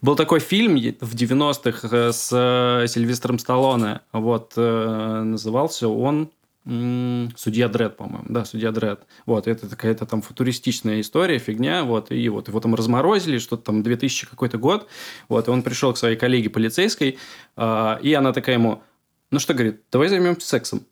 Был 0.00 0.16
такой 0.16 0.40
фильм 0.40 0.76
в 0.76 1.14
90-х 1.14 1.88
э, 1.92 2.12
с 2.12 2.30
э, 2.32 2.86
Сильвестром 2.88 3.38
Сталлоне. 3.38 4.00
Вот, 4.12 4.54
э, 4.56 5.22
назывался 5.24 5.88
он 5.88 6.30
Судья 6.66 7.68
Дред, 7.68 7.96
по-моему, 7.96 8.26
да, 8.28 8.44
Судья 8.44 8.72
Дред. 8.72 9.06
Вот, 9.24 9.46
это 9.46 9.68
какая-то 9.68 10.04
там 10.04 10.20
футуристичная 10.20 11.00
история, 11.00 11.38
фигня, 11.38 11.84
вот, 11.84 12.10
и 12.10 12.28
вот 12.28 12.48
его 12.48 12.58
там 12.58 12.74
разморозили, 12.74 13.38
что-то 13.38 13.62
там 13.62 13.84
2000 13.84 14.26
какой-то 14.26 14.58
год, 14.58 14.88
вот, 15.28 15.46
и 15.46 15.50
он 15.52 15.62
пришел 15.62 15.92
к 15.92 15.96
своей 15.96 16.16
коллеге 16.16 16.50
полицейской, 16.50 17.18
э, 17.56 17.96
и 18.02 18.12
она 18.14 18.32
такая 18.32 18.56
ему, 18.56 18.82
ну 19.30 19.38
что, 19.38 19.54
говорит, 19.54 19.82
давай 19.92 20.08
займемся 20.08 20.48
сексом. 20.48 20.84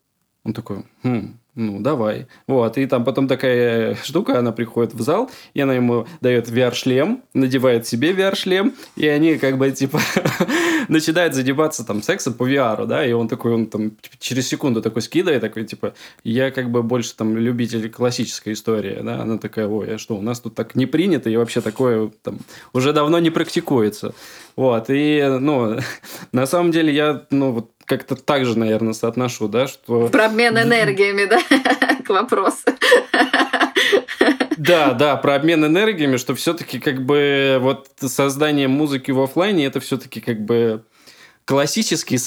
Он 0.45 0.53
такой, 0.53 0.85
хм, 1.03 1.41
ну, 1.57 1.81
давай. 1.81 2.27
Вот, 2.49 2.79
и 2.79 2.87
там 2.87 3.05
потом 3.05 3.29
такая 3.29 3.95
штука, 4.03 4.41
она 4.41 4.51
приходит 4.51 4.93
в 4.93 5.01
зал, 5.03 5.31
и 5.55 5.61
она 5.61 5.75
ему 5.75 6.07
дает 6.21 6.49
VR-шлем, 6.49 7.23
надевает 7.33 7.87
себе 7.87 8.13
VR-шлем, 8.13 8.75
и 8.97 9.07
они 9.07 9.37
как 9.37 9.57
бы, 9.57 9.71
типа, 9.71 10.01
начинают 10.89 11.35
задеваться 11.35 11.85
там 11.85 12.03
сексом 12.03 12.35
по 12.35 12.49
VR, 12.49 12.87
да, 12.87 13.07
и 13.07 13.13
он 13.13 13.29
такой, 13.29 13.53
он 13.53 13.67
там 13.67 13.93
через 14.19 14.49
секунду 14.49 14.83
такой 14.83 15.03
скидывает, 15.03 15.41
такой, 15.41 15.65
типа, 15.65 15.95
я 16.25 16.51
как 16.51 16.71
бы 16.71 16.83
больше 16.83 17.15
там 17.15 17.37
любитель 17.37 17.89
классической 17.89 18.55
истории, 18.55 19.01
да, 19.03 19.23
она 19.23 19.39
такая, 19.39 19.69
ой, 19.69 19.95
а 19.95 19.99
что, 19.99 20.17
у 20.17 20.23
нас 20.23 20.41
тут 20.41 20.57
так 20.57 20.75
не 20.75 20.87
принято, 20.87 21.31
и 21.31 21.37
вообще 21.37 21.61
такое 21.61 22.11
там 22.23 22.39
уже 22.73 22.93
давно 22.93 23.21
не 23.21 23.31
практикуется. 23.31 24.13
Вот, 24.57 24.87
и, 24.89 25.25
ну, 25.41 25.79
на 26.33 26.47
самом 26.47 26.73
деле 26.73 26.93
я, 26.93 27.27
ну, 27.31 27.53
вот 27.53 27.71
как-то 27.87 28.17
так 28.17 28.45
же, 28.45 28.59
наверное, 28.59 28.93
соотношу, 28.93 29.49
да, 29.49 29.67
что... 29.67 30.09
Про 30.09 30.27
обмен 30.27 30.59
энергиями, 30.59 31.25
да, 31.25 31.41
к 32.05 32.09
вопросу. 32.09 32.65
Да, 34.57 34.93
да, 34.93 35.17
про 35.17 35.35
обмен 35.35 35.65
энергиями, 35.65 36.17
что 36.17 36.35
все-таки 36.35 36.79
как 36.79 37.05
бы 37.05 37.59
вот 37.61 37.89
создание 37.99 38.69
музыки 38.69 39.11
в 39.11 39.21
офлайне 39.21 39.67
это 39.67 39.81
все-таки 39.81 40.21
как 40.21 40.41
бы 40.41 40.85
классический 41.45 42.19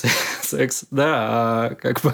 секс, 0.41 0.85
да, 0.91 1.15
а 1.17 1.75
как 1.75 2.01
бы 2.01 2.13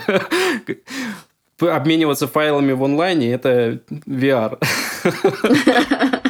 обмениваться 1.59 2.27
файлами 2.27 2.73
в 2.73 2.83
онлайне 2.83 3.33
это 3.33 3.79
VR. 4.07 4.59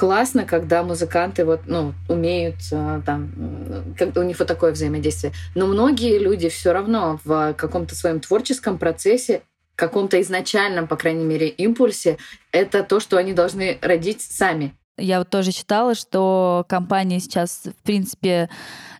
классно, 0.00 0.46
когда 0.46 0.82
музыканты 0.82 1.44
вот, 1.44 1.60
ну, 1.66 1.92
умеют 2.08 2.56
э, 2.72 3.02
там, 3.04 3.30
когда 3.98 4.22
у 4.22 4.24
них 4.24 4.38
вот 4.38 4.48
такое 4.48 4.72
взаимодействие. 4.72 5.34
Но 5.54 5.66
многие 5.66 6.18
люди 6.18 6.48
все 6.48 6.72
равно 6.72 7.20
в 7.22 7.52
каком-то 7.52 7.94
своем 7.94 8.18
творческом 8.18 8.78
процессе 8.78 9.42
каком-то 9.76 10.18
изначальном, 10.22 10.86
по 10.86 10.96
крайней 10.96 11.24
мере, 11.24 11.48
импульсе, 11.48 12.16
это 12.50 12.82
то, 12.82 12.98
что 12.98 13.18
они 13.18 13.34
должны 13.34 13.78
родить 13.82 14.22
сами. 14.22 14.74
Я 15.00 15.18
вот 15.18 15.30
тоже 15.30 15.52
читала, 15.52 15.94
что 15.94 16.64
компании 16.68 17.18
сейчас, 17.18 17.62
в 17.64 17.82
принципе, 17.82 18.48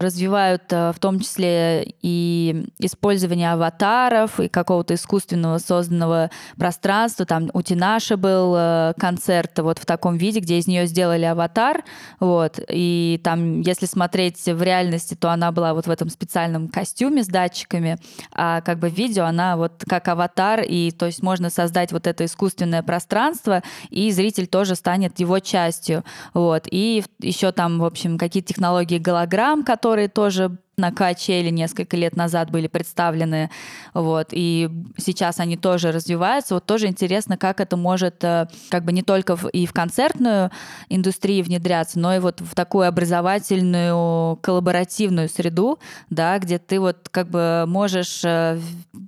развивают 0.01 0.63
э, 0.71 0.93
в 0.95 0.99
том 0.99 1.21
числе 1.21 1.95
и 2.01 2.67
использование 2.79 3.53
аватаров 3.53 4.41
и 4.41 4.49
какого-то 4.49 4.95
искусственного 4.95 5.59
созданного 5.59 6.31
пространства. 6.57 7.27
Там 7.27 7.51
у 7.53 7.61
Тинаши 7.61 8.17
был 8.17 8.55
э, 8.57 8.95
концерт 8.99 9.59
вот 9.59 9.79
в 9.79 9.85
таком 9.85 10.17
виде, 10.17 10.41
где 10.41 10.59
из 10.59 10.67
нее 10.67 10.87
сделали 10.87 11.25
аватар. 11.25 11.85
Вот. 12.19 12.59
И 12.69 13.21
там, 13.23 13.61
если 13.61 13.85
смотреть 13.85 14.47
в 14.47 14.63
реальности, 14.63 15.15
то 15.15 15.31
она 15.31 15.53
была 15.53 15.75
вот 15.75 15.87
в 15.87 15.91
этом 15.91 16.09
специальном 16.09 16.69
костюме 16.69 17.23
с 17.23 17.27
датчиками, 17.27 17.99
а 18.33 18.63
как 18.63 18.79
бы 18.79 18.89
в 18.89 18.95
видео 18.95 19.25
она 19.25 19.59
вот 19.59 19.85
как 19.87 20.09
аватар, 20.09 20.63
и 20.63 20.93
то 20.93 21.07
есть 21.07 21.23
можно 21.23 21.51
создать 21.51 21.93
вот 21.93 22.07
это 22.07 22.25
искусственное 22.25 22.83
пространство, 22.83 23.63
и 23.91 24.11
зритель 24.13 24.47
тоже 24.47 24.77
станет 24.77 25.21
его 25.21 25.39
частью. 25.41 25.90
Вот. 26.35 26.67
И 26.71 27.03
еще 27.21 27.53
там, 27.53 27.79
в 27.79 27.85
общем, 27.85 28.19
какие-то 28.19 28.49
технологии 28.49 28.99
голограмм, 28.99 29.65
которые 29.65 30.09
тоже 30.09 30.57
на 30.81 30.93
качели 30.93 31.51
несколько 31.51 31.97
лет 31.97 32.17
назад 32.17 32.51
были 32.51 32.67
представлены, 32.67 33.51
вот, 33.95 34.29
и 34.33 34.69
сейчас 34.97 35.39
они 35.41 35.57
тоже 35.57 35.93
развиваются. 35.93 36.55
Вот 36.55 36.67
тоже 36.67 36.87
интересно, 36.89 37.37
как 37.37 37.61
это 37.61 37.77
может 37.77 38.25
э, 38.25 38.49
как 38.71 38.85
бы 38.85 38.93
не 38.93 39.03
только 39.03 39.37
в, 39.37 39.49
и 39.49 39.67
в 39.67 39.73
концертную 39.73 40.51
индустрию 40.89 41.45
внедряться, 41.45 41.99
но 41.99 42.15
и 42.15 42.19
вот 42.19 42.41
в 42.41 42.55
такую 42.55 42.89
образовательную 42.89 44.37
коллаборативную 44.37 45.29
среду, 45.29 45.79
да, 46.09 46.39
где 46.39 46.59
ты 46.59 46.81
вот 46.81 47.09
как 47.11 47.29
бы 47.29 47.65
можешь, 47.67 48.23
э, 48.25 48.59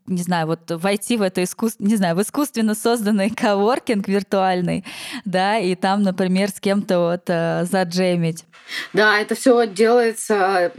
не 0.06 0.22
знаю, 0.22 0.46
вот 0.46 0.70
войти 0.70 1.16
в 1.16 1.22
это 1.22 1.42
искусство, 1.42 1.84
не 1.84 1.96
знаю, 1.96 2.16
в 2.16 2.22
искусственно 2.22 2.74
созданный 2.74 3.30
коворкинг 3.30 4.08
виртуальный, 4.08 4.84
да, 5.24 5.58
и 5.58 5.74
там, 5.74 6.02
например, 6.02 6.50
с 6.50 6.60
кем-то 6.60 6.98
вот 7.00 7.22
э, 7.28 7.64
заджемить. 7.64 8.44
Да, 8.92 9.18
это 9.18 9.34
все 9.34 9.66
делается 9.66 10.72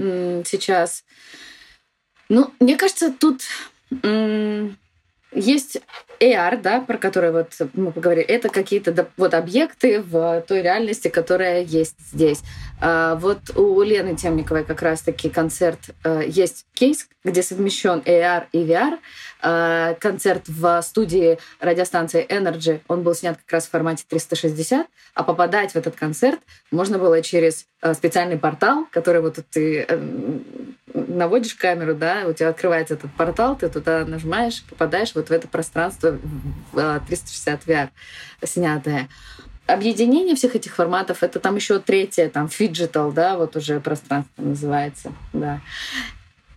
сейчас. 0.46 0.83
Ну, 2.30 2.52
мне 2.60 2.78
кажется, 2.78 3.12
тут 3.12 3.42
есть 5.36 5.82
AR, 6.20 6.62
да, 6.62 6.82
про 6.82 6.98
который 6.98 7.32
вот 7.32 7.52
мы 7.74 7.92
поговорили, 7.92 8.26
это 8.26 8.50
какие-то 8.50 9.08
вот 9.18 9.34
объекты 9.34 10.02
в 10.02 10.44
той 10.48 10.62
реальности, 10.62 11.08
которая 11.08 11.64
есть 11.64 12.00
здесь. 12.12 12.42
А 12.80 13.16
вот 13.16 13.56
у 13.56 13.82
Лены 13.82 14.16
Темниковой 14.16 14.64
как 14.64 14.82
раз-таки 14.82 15.30
концерт 15.30 15.80
э, 16.04 16.24
есть 16.28 16.66
кейс, 16.74 17.08
где 17.24 17.44
совмещен 17.44 18.00
AR 18.06 18.46
и 18.52 18.60
VR. 18.60 19.00
А 19.42 19.96
концерт 19.96 20.44
в 20.48 20.82
студии 20.82 21.38
радиостанции 21.60 22.26
Energy, 22.28 22.82
он 22.88 23.04
был 23.04 23.14
снят 23.14 23.38
как 23.38 23.52
раз 23.52 23.68
в 23.68 23.72
формате 23.72 24.06
360, 24.08 24.88
а 25.16 25.24
попадать 25.24 25.74
в 25.74 25.76
этот 25.76 25.96
концерт 25.96 26.40
можно 26.72 26.98
было 26.98 27.22
через 27.22 27.66
э, 27.82 27.94
специальный 27.94 28.38
портал, 28.38 28.88
который 28.92 29.22
вот 29.22 29.40
ты 29.52 29.86
э, 29.88 30.40
наводишь 30.94 31.56
камеру, 31.56 31.96
да, 31.96 32.24
у 32.28 32.34
тебя 32.34 32.50
открывается 32.50 32.94
этот 32.94 33.12
портал, 33.14 33.58
ты 33.58 33.68
туда 33.68 34.06
нажимаешь, 34.06 34.64
попадаешь 34.64 35.14
вот 35.16 35.30
в 35.30 35.32
это 35.32 35.48
пространство 35.48 36.18
360 36.74 37.66
VR 37.66 37.90
снятое. 38.44 39.10
Объединение 39.66 40.36
всех 40.36 40.56
этих 40.56 40.76
форматов 40.76 41.24
это 41.24 41.40
там 41.40 41.56
еще 41.56 41.80
третье, 41.80 42.30
там 42.30 42.50
phygital, 42.50 43.12
да, 43.12 43.38
вот 43.38 43.56
уже 43.56 43.80
пространство 43.80 44.42
называется, 44.42 45.14
да. 45.32 45.62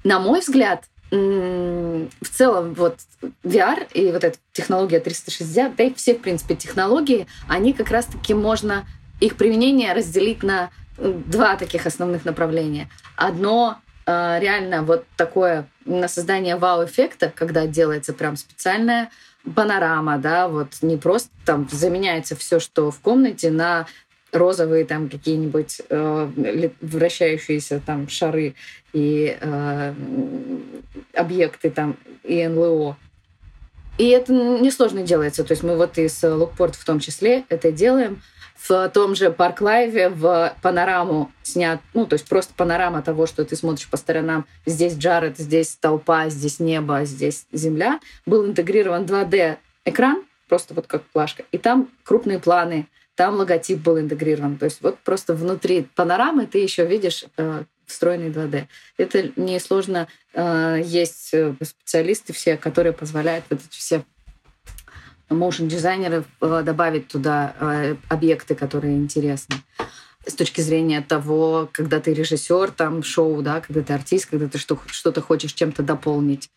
На 0.06 0.20
мой 0.20 0.38
взгляд, 0.38 0.84
в 1.10 2.28
целом 2.30 2.74
вот 2.74 3.00
VR 3.42 3.88
и 3.92 4.12
вот 4.12 4.22
эта 4.22 4.38
технология 4.52 5.00
360, 5.00 5.74
да 5.74 5.82
и 5.82 5.94
все, 5.94 6.14
в 6.14 6.20
принципе, 6.20 6.54
технологии, 6.54 7.26
они 7.48 7.72
как 7.72 7.90
раз-таки 7.90 8.32
можно, 8.32 8.86
их 9.18 9.36
применение 9.36 9.92
разделить 9.94 10.44
на 10.44 10.70
два 10.96 11.56
таких 11.56 11.86
основных 11.86 12.24
направления. 12.24 12.88
Одно 13.16 13.78
а, 14.06 14.38
реально 14.38 14.84
вот 14.84 15.04
такое 15.16 15.66
на 15.84 16.06
создание 16.06 16.54
вау-эффекта, 16.54 17.32
когда 17.34 17.66
делается 17.66 18.12
прям 18.12 18.36
специальная 18.36 19.10
панорама, 19.56 20.18
да, 20.18 20.46
вот 20.46 20.68
не 20.82 20.96
просто 20.96 21.30
там 21.44 21.68
заменяется 21.68 22.36
все, 22.36 22.60
что 22.60 22.92
в 22.92 23.00
комнате, 23.00 23.50
на 23.50 23.88
розовые 24.32 24.84
там 24.84 25.08
какие-нибудь 25.08 25.82
э, 25.88 26.70
вращающиеся 26.80 27.80
там 27.84 28.08
шары 28.08 28.54
и 28.92 29.36
э, 29.40 29.94
объекты 31.14 31.70
там 31.70 31.96
и 32.24 32.46
НЛО. 32.46 32.96
И 33.98 34.08
это 34.08 34.32
несложно 34.32 35.02
делается. 35.02 35.42
То 35.42 35.52
есть 35.52 35.62
мы 35.62 35.76
вот 35.76 35.96
из 35.96 36.22
Лукпорт 36.22 36.74
в 36.74 36.84
том 36.84 37.00
числе 37.00 37.44
это 37.48 37.72
делаем 37.72 38.20
в 38.56 38.88
том 38.88 39.14
же 39.14 39.30
Парк 39.30 39.60
Лайве 39.60 40.08
в 40.08 40.54
панораму 40.62 41.30
снят, 41.42 41.80
ну, 41.94 42.06
то 42.06 42.14
есть 42.14 42.28
просто 42.28 42.54
панорама 42.54 43.02
того, 43.02 43.26
что 43.26 43.44
ты 43.44 43.54
смотришь 43.54 43.88
по 43.88 43.96
сторонам. 43.96 44.46
Здесь 44.64 44.96
Джаред, 44.96 45.38
здесь 45.38 45.76
толпа, 45.76 46.28
здесь 46.28 46.58
небо, 46.58 47.04
здесь 47.04 47.46
земля. 47.52 48.00
Был 48.24 48.46
интегрирован 48.46 49.04
2D-экран, 49.04 50.24
просто 50.48 50.74
вот 50.74 50.86
как 50.86 51.02
плашка. 51.04 51.44
И 51.52 51.58
там 51.58 51.88
крупные 52.02 52.38
планы, 52.38 52.88
там 53.16 53.34
логотип 53.34 53.80
был 53.80 53.98
интегрирован. 53.98 54.56
То 54.56 54.66
есть 54.66 54.80
вот 54.82 54.98
просто 55.00 55.34
внутри 55.34 55.88
панорамы 55.94 56.46
ты 56.46 56.58
еще 56.58 56.86
видишь 56.86 57.24
э, 57.36 57.64
встроенный 57.86 58.30
2D. 58.30 58.66
Это 58.98 59.32
несложно. 59.36 60.08
Э, 60.34 60.80
есть 60.84 61.30
э, 61.32 61.54
специалисты 61.62 62.32
все, 62.32 62.56
которые 62.56 62.92
позволяют 62.92 63.46
вот 63.48 63.60
эти 63.60 63.78
все 63.78 64.04
motion 65.30 65.66
дизайнеров 65.66 66.26
э, 66.40 66.62
добавить 66.64 67.08
туда 67.08 67.96
объекты, 68.08 68.54
которые 68.54 68.96
интересны 68.96 69.56
с 70.26 70.34
точки 70.34 70.60
зрения 70.60 71.00
того, 71.02 71.68
когда 71.72 72.00
ты 72.00 72.12
режиссер 72.12 72.72
там 72.72 73.02
шоу, 73.04 73.42
да, 73.42 73.60
когда 73.60 73.82
ты 73.82 73.92
артист, 73.92 74.26
когда 74.26 74.48
ты 74.48 74.58
что-то 74.58 75.22
хочешь 75.22 75.52
чем-то 75.52 75.82
дополнить 75.82 76.50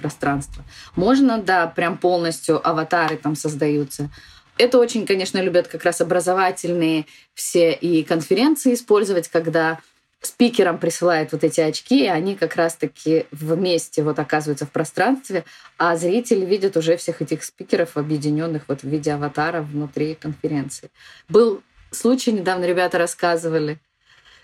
пространство. 0.00 0.64
Можно, 0.96 1.40
да, 1.40 1.68
прям 1.68 1.96
полностью 1.96 2.66
аватары 2.66 3.16
там 3.16 3.36
создаются. 3.36 4.10
Это 4.58 4.78
очень, 4.78 5.06
конечно, 5.06 5.38
любят 5.38 5.68
как 5.68 5.84
раз 5.84 6.00
образовательные 6.00 7.06
все 7.34 7.72
и 7.72 8.04
конференции 8.04 8.74
использовать, 8.74 9.28
когда 9.28 9.80
спикерам 10.20 10.78
присылают 10.78 11.32
вот 11.32 11.42
эти 11.42 11.60
очки, 11.60 12.04
и 12.04 12.08
они 12.08 12.36
как 12.36 12.56
раз-таки 12.56 13.26
вместе 13.32 14.02
вот 14.02 14.18
оказываются 14.18 14.66
в 14.66 14.70
пространстве, 14.70 15.44
а 15.78 15.96
зрители 15.96 16.44
видят 16.44 16.76
уже 16.76 16.96
всех 16.96 17.22
этих 17.22 17.42
спикеров, 17.42 17.96
объединенных 17.96 18.64
вот 18.68 18.82
в 18.82 18.84
виде 18.84 19.12
аватара 19.12 19.62
внутри 19.62 20.14
конференции. 20.14 20.90
Был 21.28 21.62
случай, 21.90 22.32
недавно 22.32 22.64
ребята 22.64 22.98
рассказывали, 22.98 23.78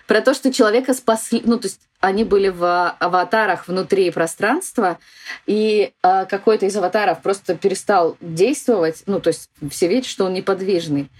про 0.07 0.21
то, 0.21 0.35
что 0.35 0.53
человека 0.53 0.95
спасли, 0.95 1.43
ну, 1.45 1.59
то 1.59 1.69
есть 1.69 1.83
они 2.01 2.25
были 2.25 2.49
в 2.49 2.91
аватарах 2.99 3.67
внутри 3.67 4.11
пространства, 4.11 4.99
и 5.47 5.93
э, 6.03 6.27
какой-то 6.27 6.67
из 6.67 6.77
аватаров 6.77 7.23
просто 7.23 7.57
перестал 7.57 8.17
действовать, 8.21 9.03
ну, 9.07 9.21
то 9.21 9.29
есть 9.29 9.51
все 9.71 9.89
видят, 9.89 10.07
что 10.07 10.25
он 10.27 10.35
неподвижный. 10.35 11.11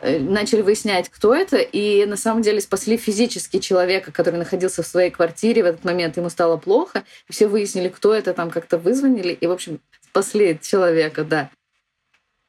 Э, 0.00 0.18
начали 0.18 0.62
выяснять, 0.62 1.10
кто 1.10 1.34
это, 1.34 1.58
и 1.58 2.06
на 2.06 2.16
самом 2.16 2.42
деле 2.42 2.60
спасли 2.60 2.96
физически 2.96 3.58
человека, 3.58 4.10
который 4.10 4.36
находился 4.36 4.82
в 4.82 4.86
своей 4.86 5.10
квартире 5.10 5.62
в 5.62 5.66
этот 5.66 5.84
момент, 5.84 6.16
ему 6.16 6.30
стало 6.30 6.56
плохо, 6.56 7.04
и 7.28 7.32
все 7.32 7.46
выяснили, 7.46 7.88
кто 7.88 8.14
это, 8.14 8.32
там 8.32 8.50
как-то 8.50 8.78
вызвонили, 8.78 9.32
и, 9.32 9.46
в 9.46 9.52
общем, 9.52 9.80
спасли 10.00 10.58
человека, 10.62 11.24
да. 11.24 11.50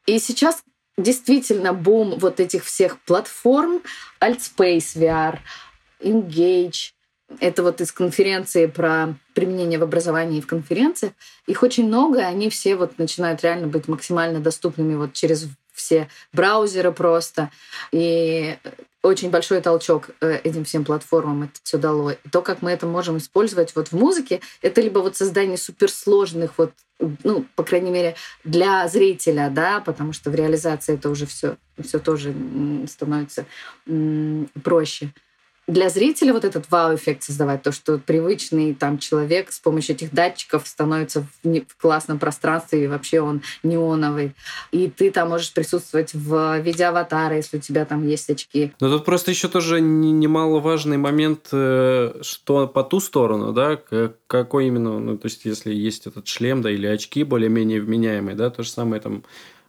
И 0.06 0.18
сейчас 0.18 0.62
действительно 0.96 1.72
бум 1.72 2.18
вот 2.18 2.40
этих 2.40 2.64
всех 2.64 2.98
платформ, 3.00 3.82
Altspace 4.20 4.96
VR, 4.96 5.38
Engage, 6.00 6.92
это 7.38 7.62
вот 7.62 7.80
из 7.80 7.92
конференции 7.92 8.66
про 8.66 9.14
применение 9.34 9.78
в 9.78 9.82
образовании 9.82 10.38
и 10.38 10.42
в 10.42 10.46
конференциях. 10.46 11.12
Их 11.46 11.62
очень 11.62 11.86
много, 11.86 12.20
и 12.20 12.24
они 12.24 12.50
все 12.50 12.76
вот 12.76 12.98
начинают 12.98 13.42
реально 13.42 13.68
быть 13.68 13.88
максимально 13.88 14.40
доступными 14.40 14.94
вот 14.94 15.12
через 15.12 15.46
все 15.72 16.08
браузеры 16.32 16.92
просто. 16.92 17.50
И 17.92 18.56
очень 19.02 19.30
большой 19.30 19.60
толчок 19.60 20.10
э, 20.20 20.40
этим 20.44 20.64
всем 20.64 20.84
платформам 20.84 21.44
это 21.44 21.52
все 21.62 21.78
дало. 21.78 22.10
И 22.10 22.28
то, 22.30 22.42
как 22.42 22.60
мы 22.62 22.70
это 22.70 22.86
можем 22.86 23.16
использовать 23.16 23.74
вот 23.74 23.88
в 23.88 23.92
музыке, 23.92 24.40
это 24.60 24.80
либо 24.80 24.98
вот 24.98 25.16
создание 25.16 25.56
суперсложных 25.56 26.58
вот 26.58 26.72
ну, 27.24 27.46
по 27.56 27.62
крайней 27.62 27.90
мере, 27.90 28.14
для 28.44 28.86
зрителя, 28.86 29.48
да, 29.50 29.80
потому 29.80 30.12
что 30.12 30.30
в 30.30 30.34
реализации 30.34 30.96
это 30.96 31.08
уже 31.08 31.24
все, 31.24 31.56
все 31.82 31.98
тоже 31.98 32.34
становится 32.86 33.46
проще. 34.62 35.10
Для 35.70 35.88
зрителя 35.88 36.32
вот 36.32 36.44
этот 36.44 36.70
вау-эффект 36.70 37.22
создавать, 37.22 37.62
то, 37.62 37.72
что 37.72 37.98
привычный 37.98 38.74
там 38.74 38.98
человек 38.98 39.52
с 39.52 39.60
помощью 39.60 39.94
этих 39.94 40.12
датчиков 40.12 40.66
становится 40.66 41.22
в, 41.22 41.26
не, 41.46 41.60
в 41.60 41.76
классном 41.76 42.18
пространстве, 42.18 42.84
и 42.84 42.86
вообще 42.88 43.20
он 43.20 43.42
неоновый. 43.62 44.34
И 44.72 44.90
ты 44.90 45.10
там 45.10 45.28
можешь 45.30 45.52
присутствовать 45.52 46.12
в 46.12 46.58
виде 46.60 46.84
аватара, 46.84 47.36
если 47.36 47.58
у 47.58 47.60
тебя 47.60 47.84
там 47.84 48.06
есть 48.06 48.28
очки. 48.28 48.72
Но 48.80 48.90
тут 48.90 49.04
просто 49.04 49.30
еще 49.30 49.48
тоже 49.48 49.80
немаловажный 49.80 50.96
момент, 50.96 51.48
э, 51.52 52.20
что 52.22 52.66
по 52.66 52.82
ту 52.82 53.00
сторону, 53.00 53.52
да, 53.52 53.78
какой 54.26 54.66
именно, 54.66 54.98
ну, 54.98 55.16
то 55.16 55.26
есть 55.26 55.44
если 55.44 55.72
есть 55.72 56.06
этот 56.06 56.26
шлем, 56.26 56.62
да, 56.62 56.70
или 56.70 56.86
очки 56.86 57.22
более-менее 57.22 57.80
вменяемые, 57.80 58.36
да, 58.36 58.50
то 58.50 58.62
же 58.62 58.70
самое 58.70 59.00
там 59.00 59.22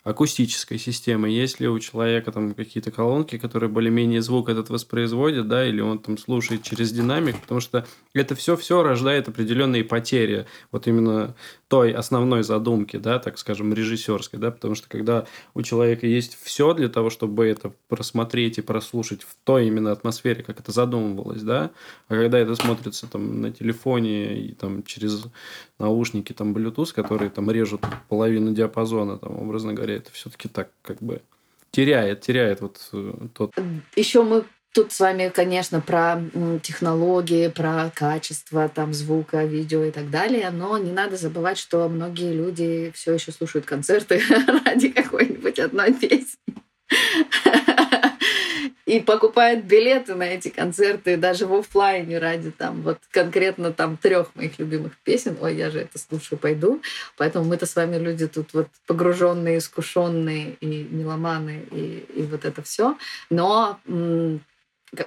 акустической 0.03 0.79
системы. 0.79 1.29
Есть 1.29 1.59
ли 1.59 1.67
у 1.67 1.77
человека 1.79 2.31
там 2.31 2.53
какие-то 2.53 2.89
колонки, 2.91 3.37
которые 3.37 3.69
более-менее 3.69 4.21
звук 4.21 4.49
этот 4.49 4.69
воспроизводят, 4.69 5.47
да, 5.47 5.65
или 5.67 5.81
он 5.81 5.99
там 5.99 6.17
слушает 6.17 6.63
через 6.63 6.91
динамик, 6.91 7.39
потому 7.39 7.61
что 7.61 7.85
это 8.13 8.35
все-все 8.35 8.81
рождает 8.81 9.27
определенные 9.27 9.83
потери. 9.83 10.47
Вот 10.71 10.87
именно 10.87 11.35
той 11.71 11.93
основной 11.93 12.43
задумки, 12.43 12.97
да, 12.97 13.17
так 13.17 13.37
скажем, 13.37 13.73
режиссерской, 13.73 14.37
да, 14.37 14.51
потому 14.51 14.75
что 14.75 14.89
когда 14.89 15.25
у 15.53 15.61
человека 15.61 16.05
есть 16.05 16.37
все 16.43 16.73
для 16.73 16.89
того, 16.89 17.09
чтобы 17.09 17.47
это 17.47 17.71
просмотреть 17.87 18.57
и 18.57 18.61
прослушать 18.61 19.23
в 19.23 19.37
той 19.45 19.67
именно 19.67 19.93
атмосфере, 19.93 20.43
как 20.43 20.59
это 20.59 20.73
задумывалось, 20.73 21.43
да, 21.43 21.71
а 22.09 22.15
когда 22.15 22.39
это 22.39 22.55
смотрится 22.55 23.07
там 23.07 23.39
на 23.39 23.51
телефоне 23.51 24.37
и 24.37 24.51
там 24.51 24.83
через 24.83 25.23
наушники 25.79 26.33
там 26.33 26.53
Bluetooth, 26.53 26.93
которые 26.93 27.29
там 27.29 27.49
режут 27.49 27.85
половину 28.09 28.51
диапазона, 28.51 29.17
там, 29.17 29.37
образно 29.41 29.73
говоря, 29.73 29.95
это 29.95 30.11
все-таки 30.11 30.49
так 30.49 30.71
как 30.81 30.97
бы 30.97 31.21
теряет, 31.71 32.19
теряет 32.19 32.59
вот 32.59 32.89
э, 32.91 33.13
тот... 33.33 33.53
Еще 33.95 34.23
мы 34.23 34.43
Тут 34.73 34.93
с 34.93 35.01
вами, 35.01 35.29
конечно, 35.29 35.81
про 35.81 36.21
технологии, 36.63 37.49
про 37.49 37.91
качество 37.93 38.69
там, 38.69 38.93
звука, 38.93 39.43
видео 39.43 39.83
и 39.83 39.91
так 39.91 40.09
далее, 40.09 40.49
но 40.49 40.77
не 40.77 40.91
надо 40.91 41.17
забывать, 41.17 41.57
что 41.57 41.89
многие 41.89 42.33
люди 42.33 42.91
все 42.95 43.13
еще 43.13 43.33
слушают 43.33 43.65
концерты 43.65 44.21
ради 44.65 44.89
какой-нибудь 44.89 45.59
одной 45.59 45.93
песни. 45.93 46.37
И 48.85 48.99
покупают 48.99 49.63
билеты 49.65 50.15
на 50.15 50.23
эти 50.23 50.49
концерты 50.49 51.15
даже 51.15 51.45
в 51.45 51.53
офлайне 51.53 52.17
ради 52.17 52.51
там 52.51 52.81
вот 52.81 52.97
конкретно 53.11 53.71
там 53.71 53.95
трех 53.95 54.35
моих 54.35 54.59
любимых 54.59 54.97
песен. 54.97 55.37
Ой, 55.39 55.55
я 55.55 55.69
же 55.69 55.79
это 55.79 55.97
слушаю, 55.97 56.37
пойду. 56.37 56.81
Поэтому 57.15 57.45
мы-то 57.45 57.65
с 57.65 57.75
вами 57.75 57.97
люди 57.97 58.27
тут 58.27 58.53
вот 58.53 58.67
погруженные, 58.87 59.59
искушенные 59.59 60.57
и 60.59 60.83
меломаны 60.89 61.63
и, 61.71 62.05
и 62.15 62.23
вот 62.23 62.43
это 62.43 62.61
все. 62.63 62.97
Но 63.29 63.79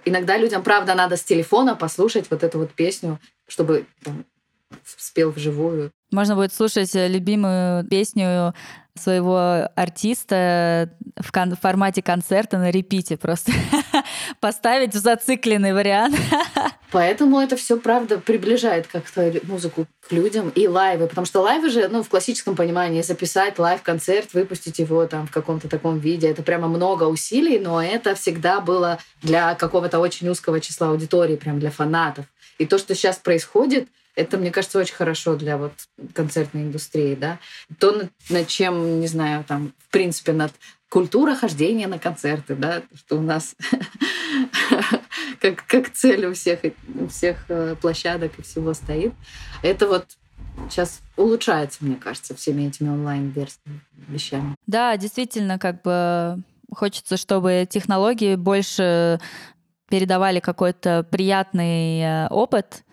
Иногда 0.04 0.36
людям, 0.38 0.62
правда, 0.62 0.94
надо 0.94 1.16
с 1.16 1.24
телефона 1.24 1.76
послушать 1.76 2.30
вот 2.30 2.42
эту 2.42 2.58
вот 2.58 2.72
песню, 2.72 3.18
чтобы 3.46 3.86
там, 4.02 4.24
спел 4.84 5.30
вживую. 5.30 5.90
Можно 6.10 6.36
будет 6.36 6.52
слушать 6.52 6.94
э, 6.94 7.08
любимую 7.08 7.86
песню 7.86 8.54
своего 8.96 9.68
артиста 9.74 10.90
в 11.20 11.32
кон- 11.32 11.56
формате 11.56 12.00
концерта 12.00 12.58
на 12.58 12.70
репите 12.70 13.16
просто 13.16 13.52
поставить 14.40 14.94
в 14.94 14.98
зацикленный 14.98 15.72
вариант. 15.72 16.16
Поэтому 16.92 17.40
это 17.40 17.56
все 17.56 17.76
правда 17.76 18.18
приближает 18.18 18.86
как-то 18.86 19.32
музыку 19.44 19.86
к 20.00 20.12
людям 20.12 20.50
и 20.50 20.68
лайвы, 20.68 21.08
потому 21.08 21.26
что 21.26 21.40
лайвы 21.40 21.70
же, 21.70 21.88
ну, 21.88 22.04
в 22.04 22.08
классическом 22.08 22.54
понимании, 22.54 23.02
записать 23.02 23.58
лайв-концерт, 23.58 24.32
выпустить 24.32 24.78
его 24.78 25.04
там 25.06 25.26
в 25.26 25.32
каком-то 25.32 25.68
таком 25.68 25.98
виде, 25.98 26.28
это 26.28 26.44
прямо 26.44 26.68
много 26.68 27.04
усилий, 27.04 27.58
но 27.58 27.82
это 27.82 28.14
всегда 28.14 28.60
было 28.60 28.98
для 29.22 29.56
какого-то 29.56 29.98
очень 29.98 30.28
узкого 30.28 30.60
числа 30.60 30.90
аудитории, 30.90 31.34
прям 31.34 31.58
для 31.58 31.72
фанатов. 31.72 32.26
И 32.58 32.66
то, 32.66 32.78
что 32.78 32.94
сейчас 32.94 33.16
происходит, 33.16 33.88
это, 34.14 34.38
мне 34.38 34.50
кажется, 34.50 34.78
очень 34.78 34.94
хорошо 34.94 35.36
для 35.36 35.56
вот 35.56 35.72
концертной 36.12 36.62
индустрии, 36.62 37.14
да. 37.14 37.38
То, 37.78 38.08
над, 38.28 38.48
чем, 38.48 39.00
не 39.00 39.06
знаю, 39.06 39.44
там, 39.44 39.72
в 39.78 39.90
принципе, 39.90 40.32
над 40.32 40.52
культура 40.88 41.34
хождения 41.34 41.88
на 41.88 41.98
концерты, 41.98 42.54
да, 42.54 42.82
что 42.94 43.16
у 43.18 43.20
нас 43.20 43.56
как, 45.40 45.66
как 45.66 45.90
цель 45.90 46.26
у 46.26 46.34
всех, 46.34 46.60
у 47.00 47.08
всех 47.08 47.44
э, 47.48 47.74
площадок 47.80 48.38
и 48.38 48.42
всего 48.42 48.74
стоит. 48.74 49.12
Это 49.62 49.88
вот 49.88 50.06
сейчас 50.70 51.00
улучшается, 51.16 51.84
мне 51.84 51.96
кажется, 51.96 52.34
всеми 52.34 52.68
этими 52.68 52.88
онлайн-вещами. 52.88 54.54
Да, 54.66 54.96
действительно, 54.96 55.58
как 55.58 55.82
бы 55.82 56.40
хочется, 56.72 57.16
чтобы 57.16 57.66
технологии 57.68 58.36
больше 58.36 59.20
передавали 59.88 60.40
какой-то 60.40 61.06
приятный 61.10 62.00
э, 62.00 62.28
опыт, 62.28 62.84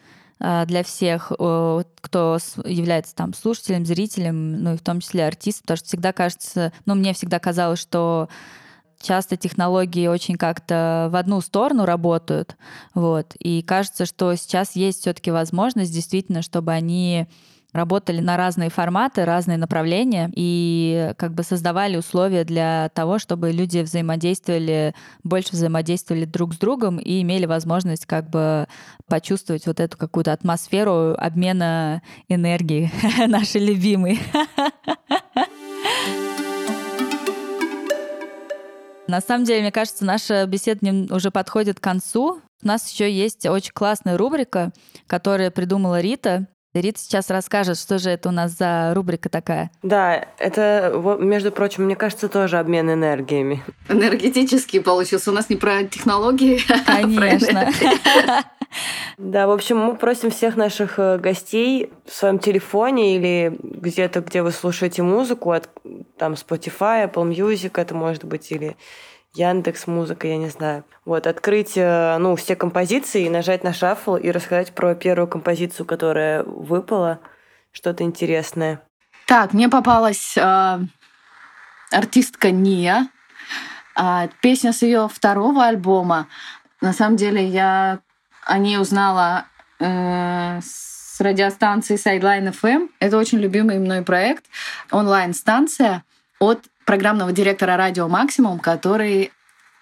для 0.65 0.83
всех, 0.83 1.31
кто 1.31 2.37
является 2.65 3.15
там 3.15 3.33
слушателем, 3.33 3.85
зрителем, 3.85 4.63
ну 4.63 4.73
и 4.73 4.77
в 4.77 4.81
том 4.81 4.99
числе 4.99 5.27
артистом, 5.27 5.61
потому 5.63 5.77
что 5.77 5.87
всегда 5.87 6.13
кажется, 6.13 6.73
ну 6.85 6.95
мне 6.95 7.13
всегда 7.13 7.37
казалось, 7.37 7.79
что 7.79 8.27
часто 9.01 9.37
технологии 9.37 10.07
очень 10.07 10.35
как-то 10.35 11.09
в 11.11 11.15
одну 11.15 11.41
сторону 11.41 11.85
работают, 11.85 12.55
вот, 12.93 13.35
и 13.37 13.61
кажется, 13.61 14.05
что 14.05 14.35
сейчас 14.35 14.75
есть 14.75 15.01
все-таки 15.01 15.29
возможность 15.31 15.93
действительно, 15.93 16.41
чтобы 16.41 16.71
они 16.71 17.27
работали 17.73 18.19
на 18.19 18.37
разные 18.37 18.69
форматы, 18.69 19.25
разные 19.25 19.57
направления 19.57 20.31
и 20.35 21.13
как 21.17 21.33
бы 21.33 21.43
создавали 21.43 21.97
условия 21.97 22.43
для 22.43 22.89
того, 22.93 23.19
чтобы 23.19 23.51
люди 23.51 23.79
взаимодействовали, 23.79 24.93
больше 25.23 25.51
взаимодействовали 25.53 26.25
друг 26.25 26.53
с 26.53 26.57
другом 26.57 26.97
и 26.97 27.21
имели 27.21 27.45
возможность 27.45 28.05
как 28.05 28.29
бы 28.29 28.67
почувствовать 29.07 29.65
вот 29.67 29.79
эту 29.79 29.97
какую-то 29.97 30.33
атмосферу 30.33 31.15
обмена 31.17 32.01
энергии 32.27 32.91
нашей 33.27 33.65
любимой. 33.65 34.19
На 39.07 39.19
самом 39.19 39.43
деле, 39.43 39.61
мне 39.61 39.71
кажется, 39.73 40.05
наша 40.05 40.45
беседа 40.45 41.13
уже 41.13 41.31
подходит 41.31 41.81
к 41.81 41.83
концу. 41.83 42.41
У 42.63 42.67
нас 42.67 42.89
еще 42.89 43.11
есть 43.11 43.45
очень 43.45 43.73
классная 43.73 44.17
рубрика, 44.17 44.71
которую 45.05 45.51
придумала 45.51 45.99
Рита. 45.99 46.47
Рита 46.73 46.99
сейчас 46.99 47.29
расскажет, 47.29 47.77
что 47.77 47.99
же 47.99 48.09
это 48.09 48.29
у 48.29 48.31
нас 48.31 48.51
за 48.51 48.93
рубрика 48.93 49.29
такая. 49.29 49.71
Да, 49.83 50.25
это, 50.37 51.17
между 51.19 51.51
прочим, 51.51 51.83
мне 51.83 51.95
кажется, 51.95 52.29
тоже 52.29 52.57
обмен 52.57 52.89
энергиями. 52.91 53.63
Энергетический 53.89 54.79
получился. 54.79 55.31
У 55.31 55.33
нас 55.33 55.49
не 55.49 55.57
про 55.57 55.83
технологии, 55.83 56.59
Конечно. 56.85 57.69
А 58.27 58.43
да, 59.17 59.47
в 59.47 59.51
общем, 59.51 59.77
мы 59.77 59.95
просим 59.95 60.31
всех 60.31 60.55
наших 60.55 60.97
э, 60.97 61.17
гостей 61.17 61.91
в 62.05 62.13
своем 62.13 62.39
телефоне 62.39 63.17
или 63.17 63.57
где-то, 63.61 64.21
где 64.21 64.41
вы 64.41 64.51
слушаете 64.51 65.03
музыку, 65.03 65.51
от 65.51 65.69
там 66.17 66.33
Spotify, 66.33 67.11
Apple 67.11 67.29
Music, 67.29 67.71
это 67.75 67.93
может 67.93 68.23
быть, 68.23 68.51
или 68.51 68.77
Яндекс 69.33 69.87
Музыка, 69.87 70.27
я 70.27 70.37
не 70.37 70.49
знаю. 70.49 70.83
Вот, 71.05 71.25
открыть, 71.25 71.77
э, 71.77 72.17
ну, 72.17 72.35
все 72.35 72.55
композиции, 72.55 73.29
нажать 73.29 73.63
на 73.63 73.73
шаффл 73.73 74.17
и 74.17 74.29
рассказать 74.29 74.73
про 74.73 74.93
первую 74.93 75.27
композицию, 75.27 75.85
которая 75.85 76.43
выпала, 76.43 77.19
что-то 77.71 78.03
интересное. 78.03 78.81
Так, 79.27 79.53
мне 79.53 79.69
попалась 79.69 80.35
э, 80.35 80.79
артистка 81.91 82.51
Ния. 82.51 83.07
Э, 83.97 84.27
песня 84.41 84.73
с 84.73 84.81
ее 84.81 85.07
второго 85.07 85.65
альбома. 85.65 86.27
На 86.81 86.91
самом 86.91 87.15
деле 87.15 87.45
я 87.45 87.99
о 88.45 88.57
ней 88.57 88.77
узнала 88.77 89.45
э, 89.79 90.59
с 90.61 91.21
радиостанции 91.21 91.95
Sideline 91.95 92.51
FM. 92.51 92.89
Это 92.99 93.17
очень 93.17 93.39
любимый 93.39 93.79
мной 93.79 94.01
проект, 94.01 94.45
онлайн-станция 94.91 96.03
от 96.41 96.65
программного 96.85 97.31
директора 97.31 97.77
радио 97.77 98.07
«Максимум», 98.09 98.59
который 98.59 99.31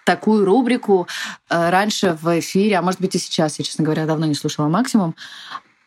такую 0.06 0.46
рубрику 0.46 1.08
э, 1.50 1.70
раньше 1.70 2.18
в 2.22 2.40
эфире, 2.40 2.78
а 2.78 2.82
может 2.82 3.00
быть 3.00 3.16
и 3.16 3.18
сейчас, 3.18 3.58
я, 3.60 3.66
честно 3.66 3.86
говоря, 3.86 4.06
давно 4.06 4.26
не 4.26 4.36
слушала 4.36 4.68
«Максимум», 4.68 5.16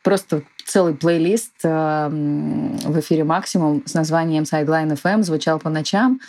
просто 0.03 0.43
целый 0.65 0.95
плейлист 0.95 1.53
э, 1.63 2.09
в 2.09 3.01
эфире 3.01 3.25
«Максимум» 3.25 3.83
с 3.85 3.93
названием 3.93 4.45
«Sideline 4.45 4.99
FM» 5.01 5.23
звучал 5.23 5.59
по 5.59 5.69
ночам 5.69 6.21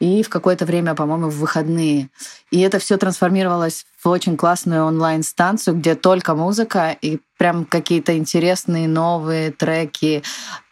и 0.00 0.22
в 0.22 0.28
какое-то 0.28 0.64
время, 0.64 0.94
по-моему, 0.94 1.28
в 1.28 1.38
выходные. 1.38 2.08
И 2.50 2.60
это 2.60 2.78
все 2.78 2.96
трансформировалось 2.96 3.84
в 4.02 4.08
очень 4.08 4.36
классную 4.36 4.84
онлайн-станцию, 4.84 5.76
где 5.76 5.94
только 5.94 6.34
музыка 6.34 6.96
и 7.00 7.18
прям 7.36 7.64
какие-то 7.64 8.16
интересные 8.16 8.88
новые 8.88 9.50
треки, 9.50 10.22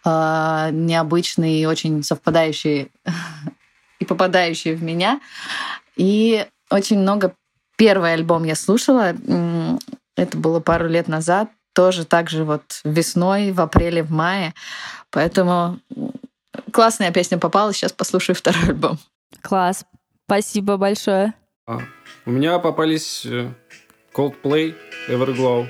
э, 0.05 0.69
необычные 0.73 1.61
и 1.61 1.67
очень 1.67 2.03
совпадающие 2.03 2.89
и 3.99 4.05
попадающие 4.05 4.75
в 4.75 4.83
меня. 4.83 5.21
И 5.97 6.47
очень 6.71 6.99
много... 6.99 7.35
Первый 7.79 8.15
альбом 8.15 8.45
я 8.45 8.55
слушала, 8.55 9.15
это 10.17 10.39
было 10.39 10.61
пару 10.61 10.89
лет 10.89 11.09
назад, 11.09 11.51
тоже 11.75 12.07
так 12.07 12.31
же 12.31 12.43
вот 12.45 12.81
весной, 12.85 13.53
в 13.53 13.61
апреле, 13.61 14.03
в 14.03 14.11
мае. 14.11 14.55
Поэтому 15.11 15.79
классная 16.73 17.13
песня 17.13 17.37
попала, 17.37 17.75
сейчас 17.75 17.93
послушаю 17.93 18.35
второй 18.35 18.63
альбом. 18.69 18.99
Класс. 19.43 19.85
Спасибо 20.27 20.77
большое. 20.77 21.35
А, 21.67 21.81
у 22.25 22.31
меня 22.31 22.59
попались 22.59 23.25
э, 23.27 23.53
Coldplay, 24.13 24.75
Everglow. 25.09 25.67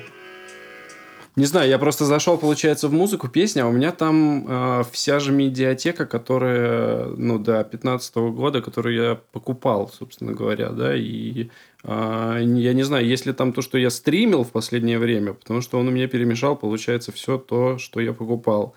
Не 1.37 1.45
знаю, 1.45 1.69
я 1.69 1.77
просто 1.77 2.05
зашел, 2.05 2.39
получается, 2.39 2.87
в 2.87 2.93
музыку, 2.93 3.27
песня, 3.27 3.61
а 3.61 3.67
у 3.67 3.71
меня 3.71 3.91
там 3.91 4.45
э, 4.47 4.83
вся 4.91 5.19
же 5.19 5.31
медиатека, 5.31 6.07
которая, 6.07 7.09
ну, 7.09 7.37
до 7.37 7.63
15 7.63 8.15
года, 8.15 8.59
которую 8.63 8.95
я 8.95 9.15
покупал, 9.31 9.87
собственно 9.87 10.33
говоря, 10.33 10.69
да, 10.69 10.95
и 10.95 11.51
э, 11.83 12.41
я 12.41 12.73
не 12.73 12.81
знаю, 12.81 13.05
есть 13.05 13.27
ли 13.27 13.33
там 13.33 13.53
то, 13.53 13.61
что 13.61 13.77
я 13.77 13.91
стримил 13.91 14.43
в 14.43 14.51
последнее 14.51 14.97
время, 14.97 15.33
потому 15.33 15.61
что 15.61 15.77
он 15.77 15.87
у 15.87 15.91
меня 15.91 16.07
перемешал, 16.07 16.55
получается, 16.55 17.11
все 17.11 17.37
то, 17.37 17.77
что 17.77 17.99
я 17.99 18.13
покупал. 18.13 18.73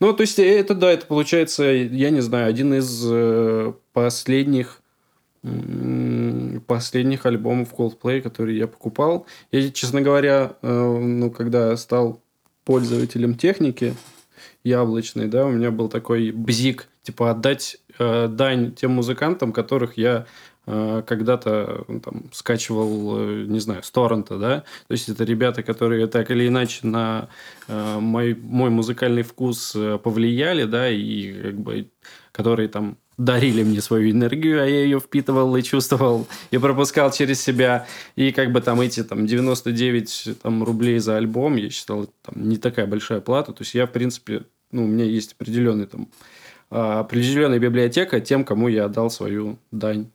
Ну, 0.00 0.12
то 0.12 0.22
есть, 0.22 0.38
это, 0.38 0.74
да, 0.74 0.92
это 0.92 1.06
получается, 1.06 1.64
я 1.64 2.10
не 2.10 2.20
знаю, 2.20 2.48
один 2.48 2.74
из 2.74 3.04
э, 3.10 3.72
последних 3.92 4.82
последних 6.66 7.24
альбомов 7.24 7.72
Coldplay, 7.72 8.20
которые 8.20 8.58
я 8.58 8.66
покупал. 8.66 9.26
Я, 9.52 9.70
честно 9.70 10.00
говоря, 10.00 10.56
э, 10.60 10.98
ну, 10.98 11.30
когда 11.30 11.76
стал 11.76 12.20
пользователем 12.64 13.36
техники 13.36 13.94
яблочной, 14.64 15.28
да, 15.28 15.46
у 15.46 15.50
меня 15.50 15.70
был 15.70 15.88
такой 15.88 16.32
бзик, 16.32 16.88
типа 17.02 17.30
отдать 17.30 17.76
э, 17.98 18.26
дань 18.28 18.74
тем 18.74 18.92
музыкантам, 18.92 19.52
которых 19.52 19.96
я 19.96 20.26
когда-то 20.66 21.84
ну, 21.86 22.00
там 22.00 22.24
скачивал, 22.32 23.18
э, 23.18 23.44
не 23.46 23.60
знаю, 23.60 23.82
с 23.82 23.90
торрента, 23.90 24.36
да, 24.36 24.60
то 24.88 24.92
есть 24.92 25.08
это 25.08 25.24
ребята, 25.24 25.62
которые 25.62 26.06
так 26.08 26.30
или 26.30 26.48
иначе 26.48 26.86
на 26.86 27.28
э, 27.68 27.98
мой, 28.00 28.34
мой 28.34 28.70
музыкальный 28.70 29.22
вкус 29.22 29.74
э, 29.76 29.98
повлияли, 30.02 30.64
да, 30.64 30.90
и 30.90 31.42
как 31.42 31.54
бы 31.60 31.88
которые 32.32 32.68
там 32.68 32.98
дарили 33.16 33.62
мне 33.62 33.80
свою 33.80 34.10
энергию, 34.10 34.62
а 34.62 34.66
я 34.66 34.82
ее 34.82 35.00
впитывал 35.00 35.56
и 35.56 35.62
чувствовал, 35.62 36.26
и 36.50 36.58
пропускал 36.58 37.10
через 37.10 37.40
себя. 37.40 37.86
И 38.14 38.30
как 38.32 38.52
бы 38.52 38.60
там 38.60 38.80
эти 38.80 39.02
там 39.02 39.26
99 39.26 40.38
там, 40.42 40.62
рублей 40.62 40.98
за 40.98 41.16
альбом, 41.16 41.56
я 41.56 41.70
считал, 41.70 42.10
там, 42.22 42.48
не 42.48 42.58
такая 42.58 42.86
большая 42.86 43.20
плата. 43.20 43.52
То 43.52 43.62
есть 43.62 43.74
я, 43.74 43.86
в 43.86 43.92
принципе, 43.92 44.42
ну, 44.70 44.84
у 44.84 44.86
меня 44.86 45.04
есть 45.04 45.32
определенный 45.32 45.86
там 45.86 46.08
а, 46.70 47.00
определенная 47.00 47.58
библиотека 47.58 48.20
тем, 48.20 48.44
кому 48.44 48.68
я 48.68 48.86
отдал 48.86 49.10
свою 49.10 49.58
дань. 49.70 50.10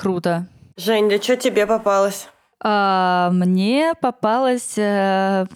Круто. 0.00 0.46
Жень, 0.76 1.10
да 1.10 1.20
что 1.20 1.36
тебе 1.36 1.66
попалось? 1.66 2.28
А, 2.62 3.30
мне 3.32 3.92
попалась 4.00 4.78
э, 4.78 5.46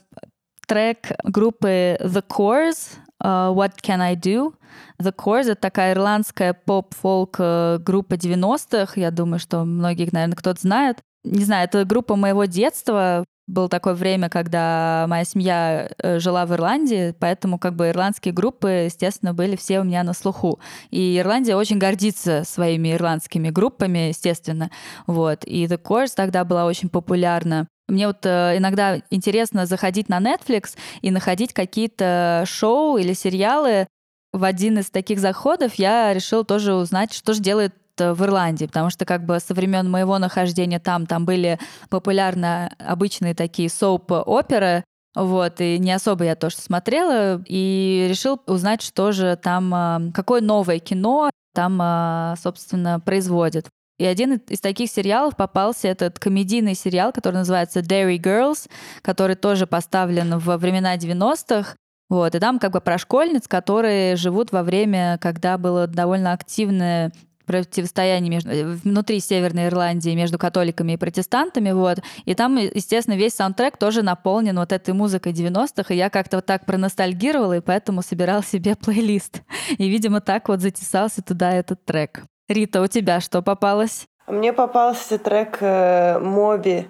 трек 0.67 1.13
группы 1.25 1.97
The 2.01 2.23
Course 2.29 2.99
uh, 3.23 3.55
What 3.55 3.77
Can 3.83 4.01
I 4.01 4.17
Do? 4.17 4.53
The 5.01 5.15
Course— 5.15 5.51
это 5.53 5.57
такая 5.57 5.95
ирландская 5.95 6.53
поп-фолк 6.53 7.37
э, 7.39 7.79
группа 7.81 8.15
90-х. 8.15 9.01
Я 9.01 9.11
думаю, 9.11 9.39
что 9.39 9.65
многих, 9.65 10.13
наверное, 10.13 10.37
кто-то 10.37 10.61
знает. 10.61 10.99
Не 11.25 11.45
знаю, 11.45 11.65
это 11.65 11.87
группа 11.87 12.17
моего 12.17 12.45
детства. 12.45 13.25
Было 13.47 13.69
такое 13.69 13.93
время, 13.93 14.31
когда 14.31 15.05
моя 15.07 15.25
семья 15.25 15.91
э, 15.99 16.19
жила 16.19 16.47
в 16.47 16.53
Ирландии, 16.53 17.15
поэтому 17.19 17.59
как 17.59 17.77
бы 17.77 17.91
ирландские 17.91 18.33
группы, 18.33 18.87
естественно, 18.87 19.35
были 19.35 19.55
все 19.55 19.81
у 19.81 19.85
меня 19.85 20.03
на 20.03 20.15
слуху. 20.15 20.61
И 20.91 21.19
Ирландия 21.19 21.55
очень 21.55 21.79
гордится 21.79 22.45
своими 22.45 22.95
ирландскими 22.95 23.51
группами, 23.51 24.09
естественно. 24.09 24.71
Вот. 25.07 25.45
И 25.45 25.67
The 25.67 25.79
Course 25.79 26.13
тогда 26.17 26.45
была 26.45 26.65
очень 26.65 26.89
популярна. 26.89 27.69
Мне 27.87 28.07
вот 28.07 28.25
э, 28.25 28.57
иногда 28.57 29.03
интересно 29.11 29.67
заходить 29.67 30.09
на 30.09 30.21
Netflix 30.21 30.77
и 31.03 31.11
находить 31.11 31.53
какие-то 31.53 32.45
шоу 32.47 32.97
или 32.97 33.13
сериалы. 33.13 33.87
В 34.33 34.43
один 34.43 34.79
из 34.79 34.89
таких 34.89 35.21
заходов 35.21 35.75
я 35.75 36.15
решила 36.15 36.45
тоже 36.45 36.75
узнать, 36.75 37.13
что 37.13 37.35
же 37.35 37.41
делает 37.41 37.75
в 37.99 38.23
Ирландии, 38.23 38.67
потому 38.67 38.91
что 38.91 39.05
как 39.05 39.25
бы 39.25 39.39
со 39.41 39.55
времен 39.55 39.91
моего 39.91 40.19
нахождения 40.19 40.81
там, 40.81 41.07
там 41.07 41.25
были 41.25 41.59
популярны 41.91 42.71
обычные 42.79 43.35
такие 43.35 43.69
соуп-оперы, 43.69 44.85
вот, 45.15 45.61
и 45.61 45.79
не 45.79 45.93
особо 45.93 46.25
я 46.25 46.35
тоже 46.35 46.57
смотрела, 46.57 47.41
и 47.47 48.07
решил 48.09 48.41
узнать, 48.47 48.83
что 48.83 49.13
же 49.13 49.37
там, 49.37 49.73
э, 49.75 50.13
какое 50.13 50.41
новое 50.41 50.81
кино 50.81 51.31
там, 51.55 51.81
э, 51.81 52.35
собственно, 52.43 52.99
производят. 52.99 53.69
И 53.99 54.05
один 54.05 54.41
из 54.49 54.61
таких 54.61 54.91
сериалов 54.91 55.37
попался 55.37 55.87
этот 55.87 56.19
комедийный 56.19 56.75
сериал, 56.75 57.13
который 57.13 57.37
называется 57.37 57.79
Dairy 57.79 58.19
Girls, 58.19 58.69
который 59.03 59.37
тоже 59.37 59.69
поставлен 59.69 60.39
во 60.39 60.59
времена 60.59 60.97
90-х. 60.97 61.77
Вот, 62.11 62.35
и 62.35 62.39
там 62.41 62.59
как 62.59 62.73
бы 62.73 62.81
про 62.81 62.99
школьниц, 62.99 63.47
которые 63.47 64.17
живут 64.17 64.51
во 64.51 64.65
время, 64.65 65.19
когда 65.23 65.59
было 65.59 65.87
довольно 65.87 66.33
активное 66.33 67.13
противостояние 67.47 68.31
между, 68.31 68.51
внутри 68.83 69.21
Северной 69.21 69.67
Ирландии 69.67 70.15
между 70.15 70.39
католиками 70.39 70.93
и 70.93 70.97
протестантами, 70.97 71.73
вот. 71.73 71.99
И 72.25 72.35
там, 72.35 72.57
естественно, 72.57 73.15
весь 73.15 73.35
саундтрек 73.35 73.77
тоже 73.77 74.03
наполнен 74.03 74.59
вот 74.59 74.73
этой 74.73 74.95
музыкой 74.95 75.33
90-х, 75.33 75.93
и 75.93 75.97
я 75.97 76.11
как-то 76.11 76.39
вот 76.39 76.47
так 76.47 76.67
проностальгировала, 76.67 77.59
и 77.59 77.61
поэтому 77.61 78.03
собирал 78.03 78.43
себе 78.43 78.77
плейлист. 78.81 79.43
И, 79.79 79.89
видимо, 79.89 80.21
так 80.21 80.49
вот 80.49 80.61
затесался 80.61 81.23
туда 81.23 81.53
этот 81.53 81.85
трек. 81.85 82.25
Рита, 82.49 82.83
у 82.83 82.87
тебя 82.87 83.21
что 83.21 83.43
попалось? 83.43 84.07
Мне 84.27 84.53
попался 84.53 85.19
трек 85.19 85.59
э, 85.61 86.19
Моби 86.19 86.87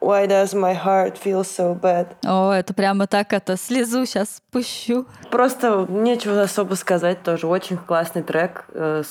Why 0.00 0.26
does 0.26 0.54
my 0.54 0.74
heart 0.74 1.18
feel 1.18 1.42
so 1.42 1.74
bad? 1.78 2.06
О, 2.24 2.52
это 2.52 2.72
прямо 2.72 3.06
так, 3.06 3.32
это 3.32 3.56
слезу 3.56 4.06
сейчас 4.06 4.36
спущу. 4.36 5.06
Просто 5.30 5.86
нечего 5.88 6.40
особо 6.42 6.74
сказать 6.74 7.22
тоже. 7.22 7.46
Очень 7.46 7.76
классный 7.78 8.22
трек. 8.22 8.64
Э, 8.72 9.02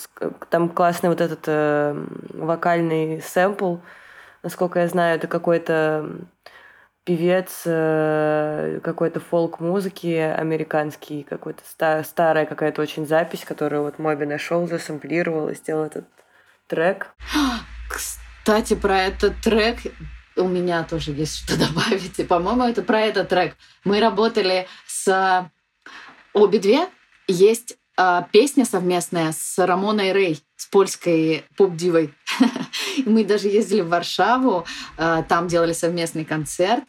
там 0.49 0.69
классный 0.69 1.09
вот 1.09 1.19
этот 1.21 1.41
э, 1.47 2.05
вокальный 2.33 3.21
сэмпл. 3.21 3.77
Насколько 4.43 4.79
я 4.79 4.87
знаю, 4.87 5.17
это 5.17 5.27
какой-то 5.27 6.05
певец 7.03 7.63
э, 7.65 8.79
какой-то 8.83 9.19
фолк-музыки 9.19 10.13
американский, 10.15 11.23
какой-то 11.23 11.61
ста- 11.65 12.03
старая 12.03 12.45
какая-то 12.45 12.81
очень 12.81 13.07
запись, 13.07 13.45
которую 13.45 13.83
вот 13.83 13.97
Моби 13.99 14.25
нашел, 14.25 14.67
засэмплировал 14.67 15.49
и 15.49 15.55
сделал 15.55 15.85
этот 15.85 16.05
трек. 16.67 17.07
Кстати, 17.89 18.75
про 18.75 18.99
этот 19.03 19.41
трек 19.41 19.79
у 20.37 20.47
меня 20.47 20.83
тоже 20.83 21.11
есть 21.11 21.37
что 21.37 21.57
добавить. 21.57 22.19
И, 22.19 22.23
по-моему, 22.23 22.63
это 22.63 22.81
про 22.81 23.01
этот 23.01 23.29
трек. 23.29 23.55
Мы 23.83 23.99
работали 23.99 24.67
с 24.85 25.49
обе 26.33 26.59
две. 26.59 26.87
Есть 27.27 27.77
э, 27.97 28.21
песня 28.31 28.65
совместная 28.65 29.33
с 29.33 29.57
Рамоной 29.57 30.13
Рей, 30.13 30.41
с 30.55 30.65
польской 30.67 31.43
поп-дивой. 31.55 32.13
Мы 33.07 33.23
даже 33.23 33.47
ездили 33.47 33.81
в 33.81 33.89
Варшаву, 33.89 34.65
э, 34.97 35.23
там 35.27 35.47
делали 35.47 35.73
совместный 35.73 36.25
концерт. 36.25 36.83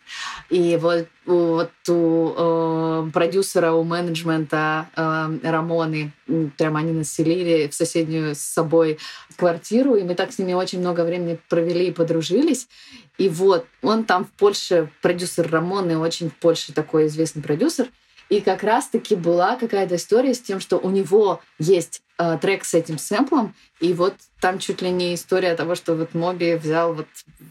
И 0.51 0.77
вот, 0.77 1.07
вот 1.27 1.71
у 1.89 2.35
э, 2.37 3.11
продюсера, 3.13 3.73
у 3.73 3.85
менеджмента 3.85 4.89
э, 4.97 5.51
Рамоны, 5.51 6.13
прям 6.57 6.77
они 6.77 6.93
населили 6.93 7.69
в 7.69 7.75
соседнюю 7.75 8.35
с 8.35 8.41
собой 8.41 8.99
квартиру, 9.37 9.95
и 9.95 10.03
мы 10.03 10.15
так 10.15 10.33
с 10.33 10.39
ними 10.39 10.55
очень 10.55 10.81
много 10.81 11.03
времени 11.05 11.39
провели 11.49 11.89
и 11.89 11.93
подружились. 11.93 12.69
И 13.17 13.29
вот 13.29 13.67
он 13.83 14.05
там 14.05 14.25
в 14.25 14.31
Польше, 14.31 14.91
продюсер 15.03 15.51
Рамоны, 15.51 15.99
очень 15.99 16.31
в 16.31 16.35
Польше 16.35 16.73
такой 16.73 17.07
известный 17.07 17.43
продюсер. 17.43 17.89
И 18.29 18.41
как 18.41 18.63
раз-таки 18.63 19.17
была 19.17 19.57
какая-то 19.57 19.97
история 19.97 20.35
с 20.35 20.41
тем, 20.41 20.61
что 20.61 20.77
у 20.79 20.91
него 20.91 21.41
есть 21.59 22.03
э, 22.19 22.39
трек 22.41 22.65
с 22.65 22.75
этим 22.75 22.99
сэмплом, 22.99 23.55
и 23.81 23.93
вот 23.95 24.15
там 24.41 24.59
чуть 24.59 24.83
ли 24.83 24.91
не 24.91 25.15
история 25.15 25.55
того, 25.55 25.75
что 25.75 25.95
вот 25.95 26.15
Моби 26.15 26.55
взял 26.55 26.95
вот 26.95 27.07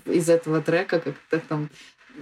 из 0.06 0.30
этого 0.30 0.62
трека 0.62 1.00
как-то 1.00 1.40
там 1.40 1.70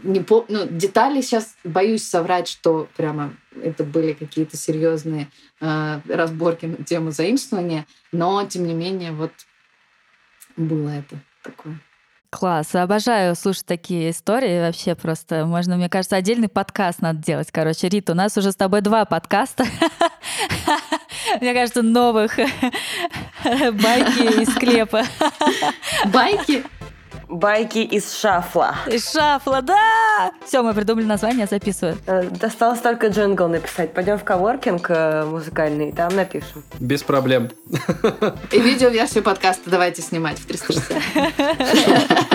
не 0.03 0.19
по... 0.19 0.45
ну, 0.49 0.65
детали 0.67 1.21
сейчас 1.21 1.55
боюсь 1.63 2.03
соврать, 2.03 2.47
что 2.47 2.87
прямо 2.97 3.33
это 3.61 3.83
были 3.83 4.13
какие-то 4.13 4.57
серьезные 4.57 5.29
э, 5.61 5.99
разборки 6.07 6.65
на 6.65 6.83
тему 6.83 7.11
заимствования, 7.11 7.85
но 8.11 8.45
тем 8.45 8.67
не 8.67 8.73
менее 8.73 9.11
вот 9.11 9.31
было 10.57 10.89
это 10.89 11.17
такое. 11.43 11.79
Класс, 12.36 12.76
обожаю 12.76 13.34
слушать 13.34 13.65
такие 13.65 14.12
истории. 14.12 14.60
Вообще 14.60 14.93
просто 14.93 15.45
можно, 15.45 15.78
мне 15.78 15.88
кажется, 15.88 16.17
отдельный 16.17 16.50
подкаст 16.50 17.02
надо 17.02 17.24
делать. 17.24 17.48
Короче, 17.50 17.88
Рита, 17.88 18.12
у 18.12 18.15
нас 18.15 18.38
уже 18.38 18.52
с 18.52 18.58
тобой 18.58 18.82
два 18.82 19.06
подкаста. 19.06 19.63
Мне 21.39 21.54
кажется, 21.54 21.82
новых 21.82 22.38
байки 23.45 24.41
из 24.41 24.54
склепа. 24.54 25.04
Байки? 26.08 26.65
Байки 27.27 27.79
из 27.79 28.13
шафла. 28.13 28.75
Из 28.88 29.11
шафла, 29.11 29.61
да! 29.61 30.31
Все, 30.45 30.61
мы 30.61 30.73
придумали 30.73 31.05
название, 31.05 31.47
записываю. 31.47 31.97
Э, 32.05 32.23
досталось 32.29 32.79
только 32.79 33.07
джингл 33.07 33.47
написать. 33.47 33.93
Пойдем 33.93 34.17
в 34.17 34.23
коворкинг 34.23 34.85
э, 34.89 35.25
музыкальный, 35.25 35.91
там 35.91 36.15
напишем. 36.15 36.63
Без 36.79 37.03
проблем. 37.03 37.49
И 38.51 38.59
видеоверсию 38.59 39.23
подкаста 39.23 39.69
давайте 39.69 40.01
снимать 40.01 40.39
в 40.39 40.45
360. 40.45 42.31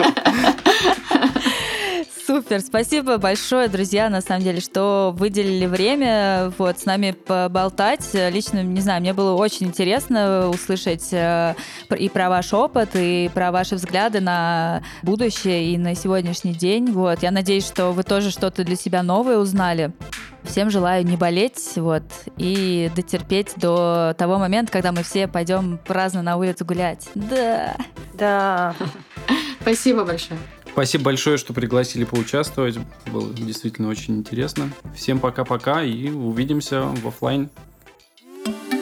Супер, 2.40 2.60
спасибо 2.62 3.18
большое, 3.18 3.68
друзья, 3.68 4.08
на 4.08 4.22
самом 4.22 4.42
деле, 4.42 4.60
что 4.60 5.14
выделили 5.14 5.66
время 5.66 6.50
вот 6.56 6.78
с 6.78 6.86
нами 6.86 7.10
поболтать. 7.10 8.08
Лично, 8.14 8.62
не 8.62 8.80
знаю, 8.80 9.02
мне 9.02 9.12
было 9.12 9.34
очень 9.34 9.66
интересно 9.66 10.48
услышать 10.48 11.12
э, 11.12 11.54
и 11.98 12.08
про 12.08 12.30
ваш 12.30 12.54
опыт, 12.54 12.92
и 12.94 13.30
про 13.34 13.52
ваши 13.52 13.74
взгляды 13.74 14.20
на 14.20 14.82
будущее 15.02 15.74
и 15.74 15.76
на 15.76 15.94
сегодняшний 15.94 16.54
день. 16.54 16.90
Вот, 16.92 17.22
я 17.22 17.30
надеюсь, 17.30 17.66
что 17.66 17.90
вы 17.90 18.04
тоже 18.04 18.30
что-то 18.30 18.64
для 18.64 18.76
себя 18.76 19.02
новое 19.02 19.36
узнали. 19.36 19.92
Всем 20.42 20.70
желаю 20.70 21.04
не 21.04 21.18
болеть, 21.18 21.72
вот, 21.76 22.04
и 22.38 22.90
дотерпеть 22.96 23.52
до 23.56 24.14
того 24.16 24.38
момента, 24.38 24.72
когда 24.72 24.92
мы 24.92 25.02
все 25.02 25.28
пойдем 25.28 25.78
праздно 25.86 26.22
на 26.22 26.38
улицу 26.38 26.64
гулять. 26.64 27.06
Да. 27.14 27.76
Да. 28.14 28.74
Спасибо 29.60 30.04
большое. 30.04 30.40
Спасибо 30.72 31.04
большое, 31.04 31.36
что 31.36 31.52
пригласили 31.52 32.04
поучаствовать. 32.04 32.78
Было 33.12 33.32
действительно 33.34 33.88
очень 33.88 34.18
интересно. 34.18 34.70
Всем 34.94 35.18
пока-пока 35.18 35.82
и 35.82 36.10
увидимся 36.10 36.82
в 36.82 37.06
офлайн. 37.06 37.50
thank 38.42 38.72
you 38.72 38.79